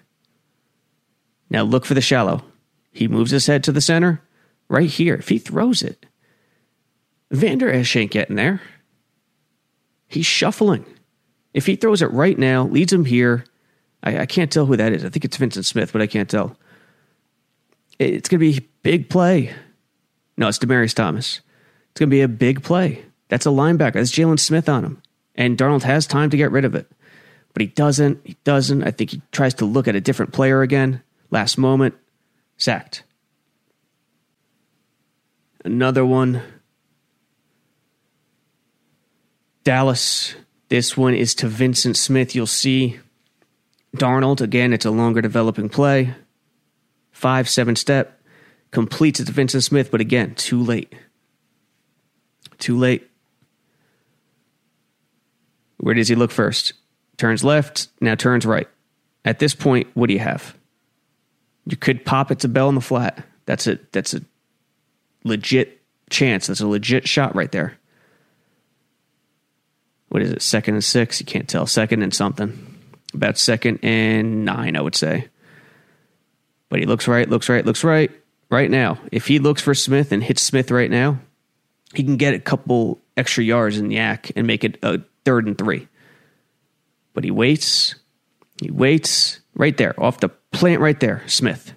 Now 1.51 1.61
look 1.61 1.85
for 1.85 1.93
the 1.93 2.01
shallow. 2.01 2.43
He 2.91 3.07
moves 3.07 3.31
his 3.31 3.45
head 3.45 3.63
to 3.65 3.71
the 3.71 3.81
center, 3.81 4.21
right 4.67 4.89
here. 4.89 5.15
If 5.15 5.29
he 5.29 5.37
throws 5.37 5.83
it, 5.83 6.05
Vander 7.31 7.71
Esch 7.71 7.95
ain't 7.95 8.11
getting 8.11 8.35
there. 8.35 8.61
He's 10.07 10.25
shuffling. 10.25 10.85
If 11.53 11.65
he 11.65 11.75
throws 11.75 12.01
it 12.01 12.11
right 12.11 12.37
now, 12.37 12.65
leads 12.65 12.91
him 12.91 13.05
here. 13.05 13.45
I, 14.03 14.19
I 14.19 14.25
can't 14.25 14.51
tell 14.51 14.65
who 14.65 14.77
that 14.77 14.93
is. 14.93 15.05
I 15.05 15.09
think 15.09 15.25
it's 15.25 15.37
Vyncint 15.37 15.65
Smith, 15.65 15.91
but 15.93 16.01
I 16.01 16.07
can't 16.07 16.29
tell. 16.29 16.57
It's 17.99 18.29
going 18.29 18.39
to 18.39 18.59
be 18.59 18.67
big 18.81 19.09
play. 19.09 19.53
No, 20.37 20.47
it's 20.47 20.57
Demaryius 20.57 20.93
Thomas. 20.93 21.41
It's 21.91 21.99
going 21.99 22.09
to 22.09 22.15
be 22.15 22.21
a 22.21 22.27
big 22.27 22.63
play. 22.63 23.03
That's 23.27 23.45
a 23.45 23.49
linebacker. 23.49 23.93
That's 23.93 24.11
Jaylon 24.11 24.39
Smith 24.39 24.69
on 24.69 24.85
him. 24.85 25.01
And 25.35 25.57
Darnold 25.57 25.83
has 25.83 26.07
time 26.07 26.29
to 26.29 26.37
get 26.37 26.51
rid 26.51 26.65
of 26.65 26.75
it. 26.75 26.89
But 27.53 27.61
he 27.61 27.67
doesn't. 27.67 28.21
He 28.23 28.37
doesn't. 28.43 28.83
I 28.83 28.91
think 28.91 29.11
he 29.11 29.21
tries 29.31 29.53
to 29.55 29.65
look 29.65 29.87
at 29.87 29.95
a 29.95 30.01
different 30.01 30.33
player 30.33 30.61
again. 30.61 31.01
Last 31.29 31.57
moment, 31.57 31.95
sacked. 32.57 33.03
Another 35.65 36.05
one. 36.05 36.41
Dallas. 39.69 40.33
This 40.69 40.97
one 40.97 41.13
is 41.13 41.35
to 41.35 41.45
Vyncint 41.45 41.95
Smith. 41.95 42.33
You'll 42.33 42.47
see 42.47 42.99
Darnold. 43.95 44.41
Again, 44.41 44.73
it's 44.73 44.83
a 44.83 44.89
longer 44.89 45.21
developing 45.21 45.69
play. 45.69 46.15
Five, 47.11 47.47
seven 47.47 47.75
step. 47.75 48.19
Completes 48.71 49.19
it 49.19 49.25
to 49.25 49.31
Vyncint 49.31 49.61
Smith, 49.61 49.91
but 49.91 50.01
again, 50.01 50.33
too 50.33 50.59
late. 50.59 50.91
Too 52.57 52.79
late. 52.79 53.07
Where 55.77 55.93
does 55.93 56.07
he 56.07 56.15
look 56.15 56.31
first? 56.31 56.73
Turns 57.17 57.43
left, 57.43 57.89
now 58.01 58.15
turns 58.15 58.47
right. 58.47 58.67
At 59.23 59.37
this 59.37 59.53
point, 59.53 59.87
what 59.93 60.07
do 60.07 60.13
you 60.13 60.19
have? 60.19 60.57
You 61.67 61.77
could 61.77 62.03
pop 62.05 62.31
it 62.31 62.39
to 62.39 62.47
Bell 62.47 62.69
in 62.69 62.75
the 62.75 62.81
flat. 62.81 63.23
That's 63.45 63.67
a 63.67 63.77
that's 63.91 64.15
a 64.15 64.21
legit 65.23 65.79
chance. 66.09 66.47
That's 66.47 66.59
a 66.59 66.67
legit 66.67 67.07
shot 67.07 67.35
right 67.35 67.51
there. 67.51 67.77
What 70.09 70.21
is 70.21 70.31
it? 70.31 70.41
Second 70.41 70.75
and 70.75 70.83
six? 70.83 71.19
You 71.19 71.25
can't 71.25 71.47
tell. 71.47 71.65
Second 71.65 72.01
and 72.03 72.13
something. 72.13 72.77
About 73.13 73.37
second 73.37 73.79
and 73.83 74.45
nine, 74.45 74.75
I 74.75 74.81
would 74.81 74.95
say. 74.95 75.27
But 76.69 76.79
he 76.79 76.85
looks 76.85 77.07
right, 77.07 77.27
looks 77.27 77.49
right, 77.49 77.65
looks 77.65 77.83
right. 77.83 78.11
Right 78.51 78.69
now, 78.69 78.99
if 79.11 79.27
he 79.27 79.39
looks 79.39 79.61
for 79.61 79.73
Smith 79.73 80.11
and 80.11 80.23
hits 80.23 80.41
Smith 80.41 80.71
right 80.71 80.89
now, 80.89 81.19
he 81.93 82.03
can 82.03 82.17
get 82.17 82.33
a 82.33 82.39
couple 82.39 82.99
extra 83.17 83.43
yards 83.43 83.77
in 83.77 83.89
YAC 83.89 84.31
and 84.35 84.45
make 84.45 84.63
it 84.63 84.77
a 84.83 85.01
third 85.25 85.47
and 85.47 85.57
three. 85.57 85.87
But 87.13 87.23
he 87.23 87.31
waits. 87.31 87.95
He 88.61 88.71
waits 88.71 89.39
right 89.55 89.75
there, 89.77 89.93
off 90.01 90.19
the 90.19 90.29
plant 90.51 90.81
right 90.81 90.99
there, 90.99 91.23
Smith. 91.27 91.73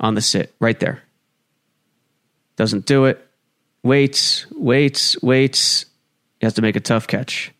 On 0.00 0.14
the 0.14 0.20
sit, 0.20 0.54
right 0.60 0.78
there. 0.78 1.02
Doesn't 2.56 2.86
do 2.86 3.06
it. 3.06 3.26
Waits, 3.82 4.46
waits, 4.50 5.20
waits. 5.22 5.86
He 6.42 6.46
has 6.46 6.54
to 6.54 6.62
make 6.62 6.74
a 6.74 6.80
tough 6.80 7.06
catch. 7.06 7.52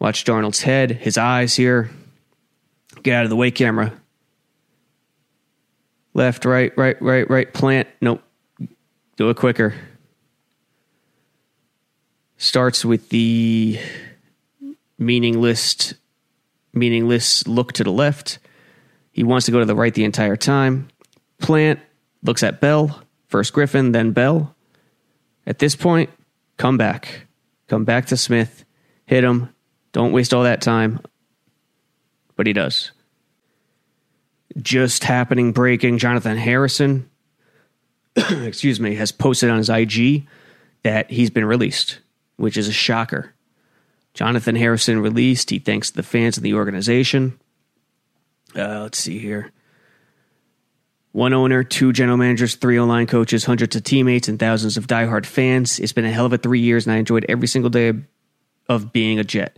Watch 0.00 0.24
Darnold's 0.24 0.62
head, 0.62 0.90
his 0.90 1.16
eyes 1.16 1.54
here. 1.54 1.88
Get 3.04 3.14
out 3.14 3.22
of 3.22 3.30
the 3.30 3.36
way, 3.36 3.52
camera. 3.52 3.92
Left, 6.14 6.44
right, 6.44 6.76
right, 6.76 7.00
right, 7.00 7.30
right. 7.30 7.54
Plant. 7.54 7.86
Nope. 8.00 8.22
Do 9.16 9.30
it 9.30 9.36
quicker. 9.36 9.72
Starts 12.38 12.84
with 12.84 13.08
the 13.10 13.78
meaningless, 14.98 15.94
meaningless 16.72 17.46
look 17.46 17.72
to 17.74 17.84
the 17.84 17.92
left. 17.92 18.40
He 19.12 19.22
wants 19.22 19.46
to 19.46 19.52
go 19.52 19.60
to 19.60 19.64
the 19.64 19.76
right 19.76 19.94
the 19.94 20.02
entire 20.02 20.34
time. 20.34 20.88
Plant 21.38 21.78
looks 22.24 22.42
at 22.42 22.60
Bell, 22.60 23.00
first 23.28 23.52
Griffin, 23.52 23.92
then 23.92 24.10
Bell. 24.10 24.56
At 25.46 25.60
this 25.60 25.76
point, 25.76 26.10
come 26.56 26.76
back. 26.76 27.26
Come 27.68 27.84
back 27.84 28.06
to 28.06 28.16
Smith. 28.16 28.64
Hit 29.06 29.24
him. 29.24 29.54
Don't 29.92 30.12
waste 30.12 30.34
all 30.34 30.42
that 30.42 30.60
time. 30.60 31.00
But 32.36 32.46
he 32.46 32.52
does. 32.52 32.90
Just 34.56 35.04
happening 35.04 35.52
breaking. 35.52 35.98
Jonathan 35.98 36.36
Harrison, 36.36 37.08
excuse 38.16 38.80
me, 38.80 38.94
has 38.96 39.12
posted 39.12 39.50
on 39.50 39.58
his 39.58 39.70
IG 39.70 40.26
that 40.82 41.10
he's 41.10 41.30
been 41.30 41.44
released, 41.44 42.00
which 42.36 42.56
is 42.56 42.68
a 42.68 42.72
shocker. 42.72 43.34
Jonathan 44.14 44.54
Harrison 44.54 45.00
released. 45.00 45.50
He 45.50 45.58
thanks 45.58 45.90
the 45.90 46.02
fans 46.02 46.36
and 46.36 46.46
the 46.46 46.54
organization. 46.54 47.38
Uh, 48.56 48.82
let's 48.82 48.98
see 48.98 49.18
here. 49.18 49.50
One 51.14 51.32
owner, 51.32 51.62
two 51.62 51.92
general 51.92 52.16
managers, 52.16 52.56
three 52.56 52.76
online 52.76 53.06
coaches, 53.06 53.44
hundreds 53.44 53.76
of 53.76 53.84
teammates, 53.84 54.26
and 54.26 54.36
thousands 54.36 54.76
of 54.76 54.88
diehard 54.88 55.26
fans. 55.26 55.78
It's 55.78 55.92
been 55.92 56.04
a 56.04 56.10
hell 56.10 56.26
of 56.26 56.32
a 56.32 56.38
three 56.38 56.58
years, 56.58 56.86
and 56.86 56.92
I 56.92 56.98
enjoyed 56.98 57.24
every 57.28 57.46
single 57.46 57.70
day 57.70 57.92
of 58.68 58.92
being 58.92 59.20
a 59.20 59.24
Jet. 59.24 59.56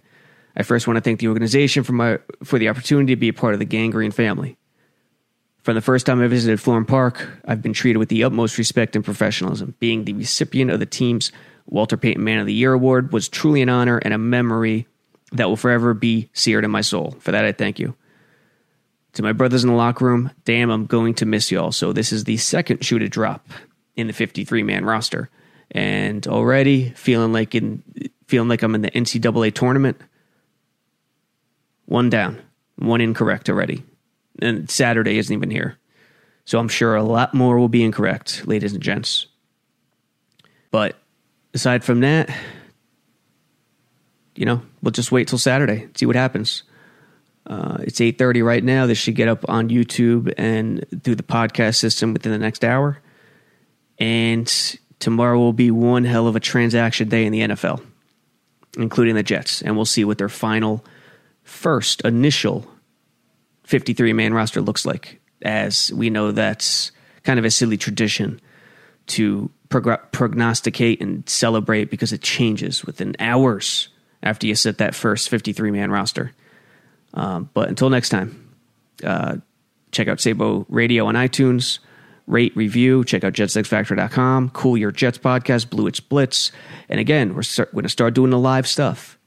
I 0.55 0.65
first 0.65 0.87
want 0.87 0.99
to 0.99 1.01
thank 1.01 1.19
the 1.19 1.29
organization 1.29 1.83
for 1.83 1.95
my 1.95 2.19
for 2.45 2.59
the 2.59 2.69
opportunity 2.69 3.15
to 3.15 3.17
be 3.17 3.29
a 3.29 3.33
part 3.33 3.55
of 3.55 3.59
the 3.59 3.65
Gang 3.65 3.91
Green 3.91 4.11
family. 4.11 4.59
From 5.63 5.77
the 5.77 5.81
first 5.81 6.05
time 6.05 6.21
I 6.21 6.27
visited 6.27 6.59
Florham 6.59 6.87
Park, 6.87 7.27
I've 7.47 7.63
been 7.63 7.73
treated 7.73 8.01
with 8.01 8.11
the 8.11 8.25
utmost 8.25 8.59
respect 8.59 8.95
and 8.95 9.03
professionalism. 9.03 9.77
Being 9.81 10.05
the 10.05 10.13
recipient 10.13 10.71
of 10.71 10.79
the 10.79 10.85
team's 10.85 11.33
Walter 11.65 11.97
Payton 11.97 12.23
Man 12.23 12.39
of 12.39 12.47
the 12.47 12.53
Year 12.53 12.75
award 12.75 13.15
was 13.15 13.31
truly 13.31 13.63
an 13.63 13.71
honor 13.71 13.97
and 13.97 14.13
a 14.13 14.19
memory 14.19 14.87
that 15.33 15.49
will 15.49 15.57
forever 15.57 15.95
be 15.95 16.29
seared 16.35 16.67
in 16.67 16.71
my 16.71 16.83
soul. 16.83 17.17
For 17.21 17.33
that, 17.33 17.47
I 17.47 17.53
thank 17.53 17.79
you. 17.79 17.97
To 19.17 19.23
my 19.23 19.33
brothers 19.33 19.65
in 19.65 19.71
the 19.71 19.77
locker 19.77 20.05
room, 20.05 20.31
damn, 20.45 20.69
I'm 20.69 20.85
going 20.85 21.15
to 21.15 21.27
miss 21.27 21.51
y'all. 21.51 21.73
So 21.73 21.95
this 21.95 22.13
is 22.13 22.25
the 22.25 22.37
second 22.37 22.85
shoe 22.85 22.99
to 22.99 23.09
drop 23.09 23.49
in 23.97 24.09
the 24.09 24.13
53 24.13 24.63
man 24.63 24.85
roster, 24.85 25.31
and 25.71 26.27
already 26.27 26.91
feeling 26.91 27.33
like 27.33 27.55
in 27.55 27.83
feeling 28.27 28.51
like 28.51 28.63
I'm 28.63 28.75
in 28.75 28.83
the 28.83 28.91
NCAA 28.91 29.55
tournament. 29.55 29.99
One 31.87 32.11
down, 32.11 32.43
one 32.77 33.01
incorrect 33.01 33.49
already. 33.49 33.85
And 34.43 34.69
Saturday 34.69 35.17
isn't 35.17 35.35
even 35.35 35.51
here. 35.51 35.79
So 36.45 36.59
I'm 36.59 36.69
sure 36.69 36.95
a 36.95 37.03
lot 37.03 37.33
more 37.33 37.59
will 37.59 37.71
be 37.71 37.85
incorrect, 37.85 38.47
ladies 38.47 38.75
and 38.75 38.83
gents. 38.83 39.29
But 40.71 40.95
aside 41.55 41.85
from 41.85 42.01
that, 42.01 42.29
you 44.35 44.45
know, 44.45 44.61
we'll 44.83 44.91
just 44.91 45.11
wait 45.11 45.29
till 45.29 45.39
Saturday, 45.39 45.89
see 45.95 46.05
what 46.05 46.17
happens. 46.17 46.65
Uh, 47.47 47.79
it's 47.81 48.01
8.30 48.01 48.45
right 48.45 48.65
now. 48.65 48.87
This 48.87 48.99
should 48.99 49.15
get 49.15 49.29
up 49.29 49.45
on 49.49 49.69
YouTube 49.69 50.33
and 50.37 50.85
through 51.05 51.15
the 51.15 51.23
podcast 51.23 51.77
system 51.77 52.13
within 52.13 52.33
the 52.33 52.39
next 52.39 52.65
hour. 52.65 53.01
And 53.99 54.47
tomorrow 54.99 55.39
will 55.39 55.53
be 55.53 55.71
one 55.71 56.05
hell 56.05 56.27
of 56.27 56.37
a 56.37 56.41
transaction 56.41 57.09
day 57.09 57.25
in 57.25 57.33
the 57.33 57.41
NFL, 57.41 57.83
including 58.77 59.15
the 59.15 59.23
Jets. 59.23 59.63
And 59.63 59.77
we'll 59.77 59.85
see 59.85 60.05
what 60.05 60.19
their 60.19 60.29
final– 60.29 60.85
first 61.47 62.01
initial 62.03 62.67
53 63.65 64.13
man 64.13 64.35
roster 64.35 64.61
looks 64.61 64.85
like, 64.85 65.21
as 65.43 65.93
we 65.93 66.11
know 66.11 66.33
that's 66.33 66.91
kind 67.23 67.39
of 67.39 67.45
a 67.45 67.51
silly 67.51 67.77
tradition 67.77 68.41
to 69.07 69.51
prog- 69.69 70.11
prognosticate 70.11 71.01
and 71.01 71.27
celebrate 71.29 71.91
because 71.91 72.13
it 72.13 72.21
changes 72.21 72.85
within 72.85 73.15
hours 73.21 73.89
after 74.23 74.47
you 74.47 74.55
set 74.55 74.79
that 74.79 74.95
first 74.95 75.29
53 75.29 75.71
man 75.71 75.91
roster. 75.91 76.33
Um, 77.17 77.51
but 77.55 77.69
until 77.69 77.91
next 77.91 78.11
time, 78.11 78.55
uh, 79.03 79.37
check 79.91 80.07
out 80.07 80.21
Sabo 80.21 80.67
Radio 80.69 81.07
on 81.07 81.15
iTunes, 81.15 81.79
rate, 82.27 82.55
review, 82.57 83.05
check 83.05 83.25
out 83.25 83.33
jetsxfactor.com, 83.33 84.51
Cool 84.51 84.77
Your 84.77 84.93
Jets 84.93 85.19
podcast, 85.19 85.71
Blue 85.71 85.87
It's 85.87 86.01
Blitz. 86.01 86.53
And 86.89 87.01
again, 87.01 87.35
we're, 87.35 87.43
we're 87.59 87.65
going 87.73 87.83
to 87.85 87.89
start 87.89 88.15
doing 88.15 88.31
the 88.31 88.39
live 88.39 88.67
stuff. 88.67 89.19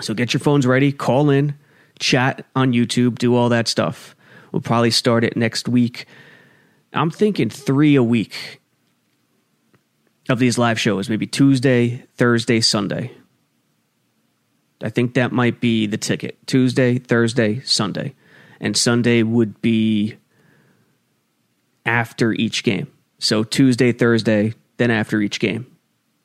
So 0.00 0.14
get 0.14 0.34
your 0.34 0.40
phones 0.40 0.66
ready, 0.66 0.90
call 0.90 1.30
in, 1.30 1.54
chat 1.98 2.44
on 2.56 2.72
YouTube, 2.72 3.18
do 3.18 3.36
all 3.36 3.48
that 3.50 3.68
stuff. 3.68 4.16
We'll 4.50 4.62
probably 4.62 4.90
start 4.90 5.24
it 5.24 5.36
next 5.36 5.68
week. 5.68 6.06
I'm 6.92 7.10
thinking 7.10 7.48
three 7.48 7.94
a 7.94 8.02
week 8.02 8.60
of 10.28 10.38
these 10.38 10.58
live 10.58 10.78
shows, 10.78 11.08
maybe 11.08 11.26
Tuesday, 11.26 12.04
Thursday, 12.16 12.60
Sunday. 12.60 13.12
I 14.82 14.90
think 14.90 15.14
that 15.14 15.32
might 15.32 15.60
be 15.60 15.86
the 15.86 15.96
ticket. 15.96 16.38
Tuesday, 16.46 16.98
Thursday, 16.98 17.60
Sunday. 17.60 18.14
And 18.60 18.76
Sunday 18.76 19.22
would 19.22 19.60
be 19.60 20.16
after 21.84 22.32
each 22.32 22.62
game. 22.62 22.90
So 23.18 23.44
Tuesday, 23.44 23.92
Thursday, 23.92 24.54
then 24.76 24.90
after 24.90 25.20
each 25.20 25.40
game. 25.40 25.66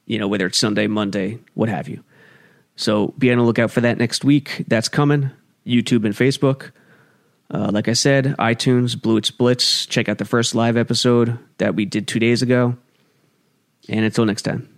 You 0.06 0.20
know, 0.20 0.28
whether 0.28 0.46
it's 0.46 0.58
Sunday, 0.58 0.88
Monday, 0.88 1.40
what 1.54 1.70
have 1.70 1.90
you. 1.90 2.04
So 2.76 3.14
be 3.18 3.32
on 3.32 3.38
the 3.38 3.44
lookout 3.44 3.72
for 3.72 3.82
that 3.82 3.98
next 3.98 4.24
week. 4.24 4.64
That's 4.68 4.88
coming. 4.88 5.32
YouTube 5.66 6.06
and 6.06 6.16
Facebook. 6.16 6.72
Uh, 7.50 7.72
like 7.72 7.88
I 7.88 7.94
said, 7.94 8.36
iTunes, 8.40 9.00
Blue 9.00 9.18
It 9.18 9.26
Splits. 9.26 9.86
Check 9.86 10.10
out 10.10 10.18
the 10.18 10.26
first 10.26 10.56
live 10.56 10.78
episode 10.78 11.40
that 11.58 11.76
we 11.76 11.86
did 11.86 12.08
two 12.08 12.20
days 12.20 12.42
ago. 12.42 12.78
And 13.90 14.06
until 14.06 14.26
next 14.26 14.44
time. 14.44 14.70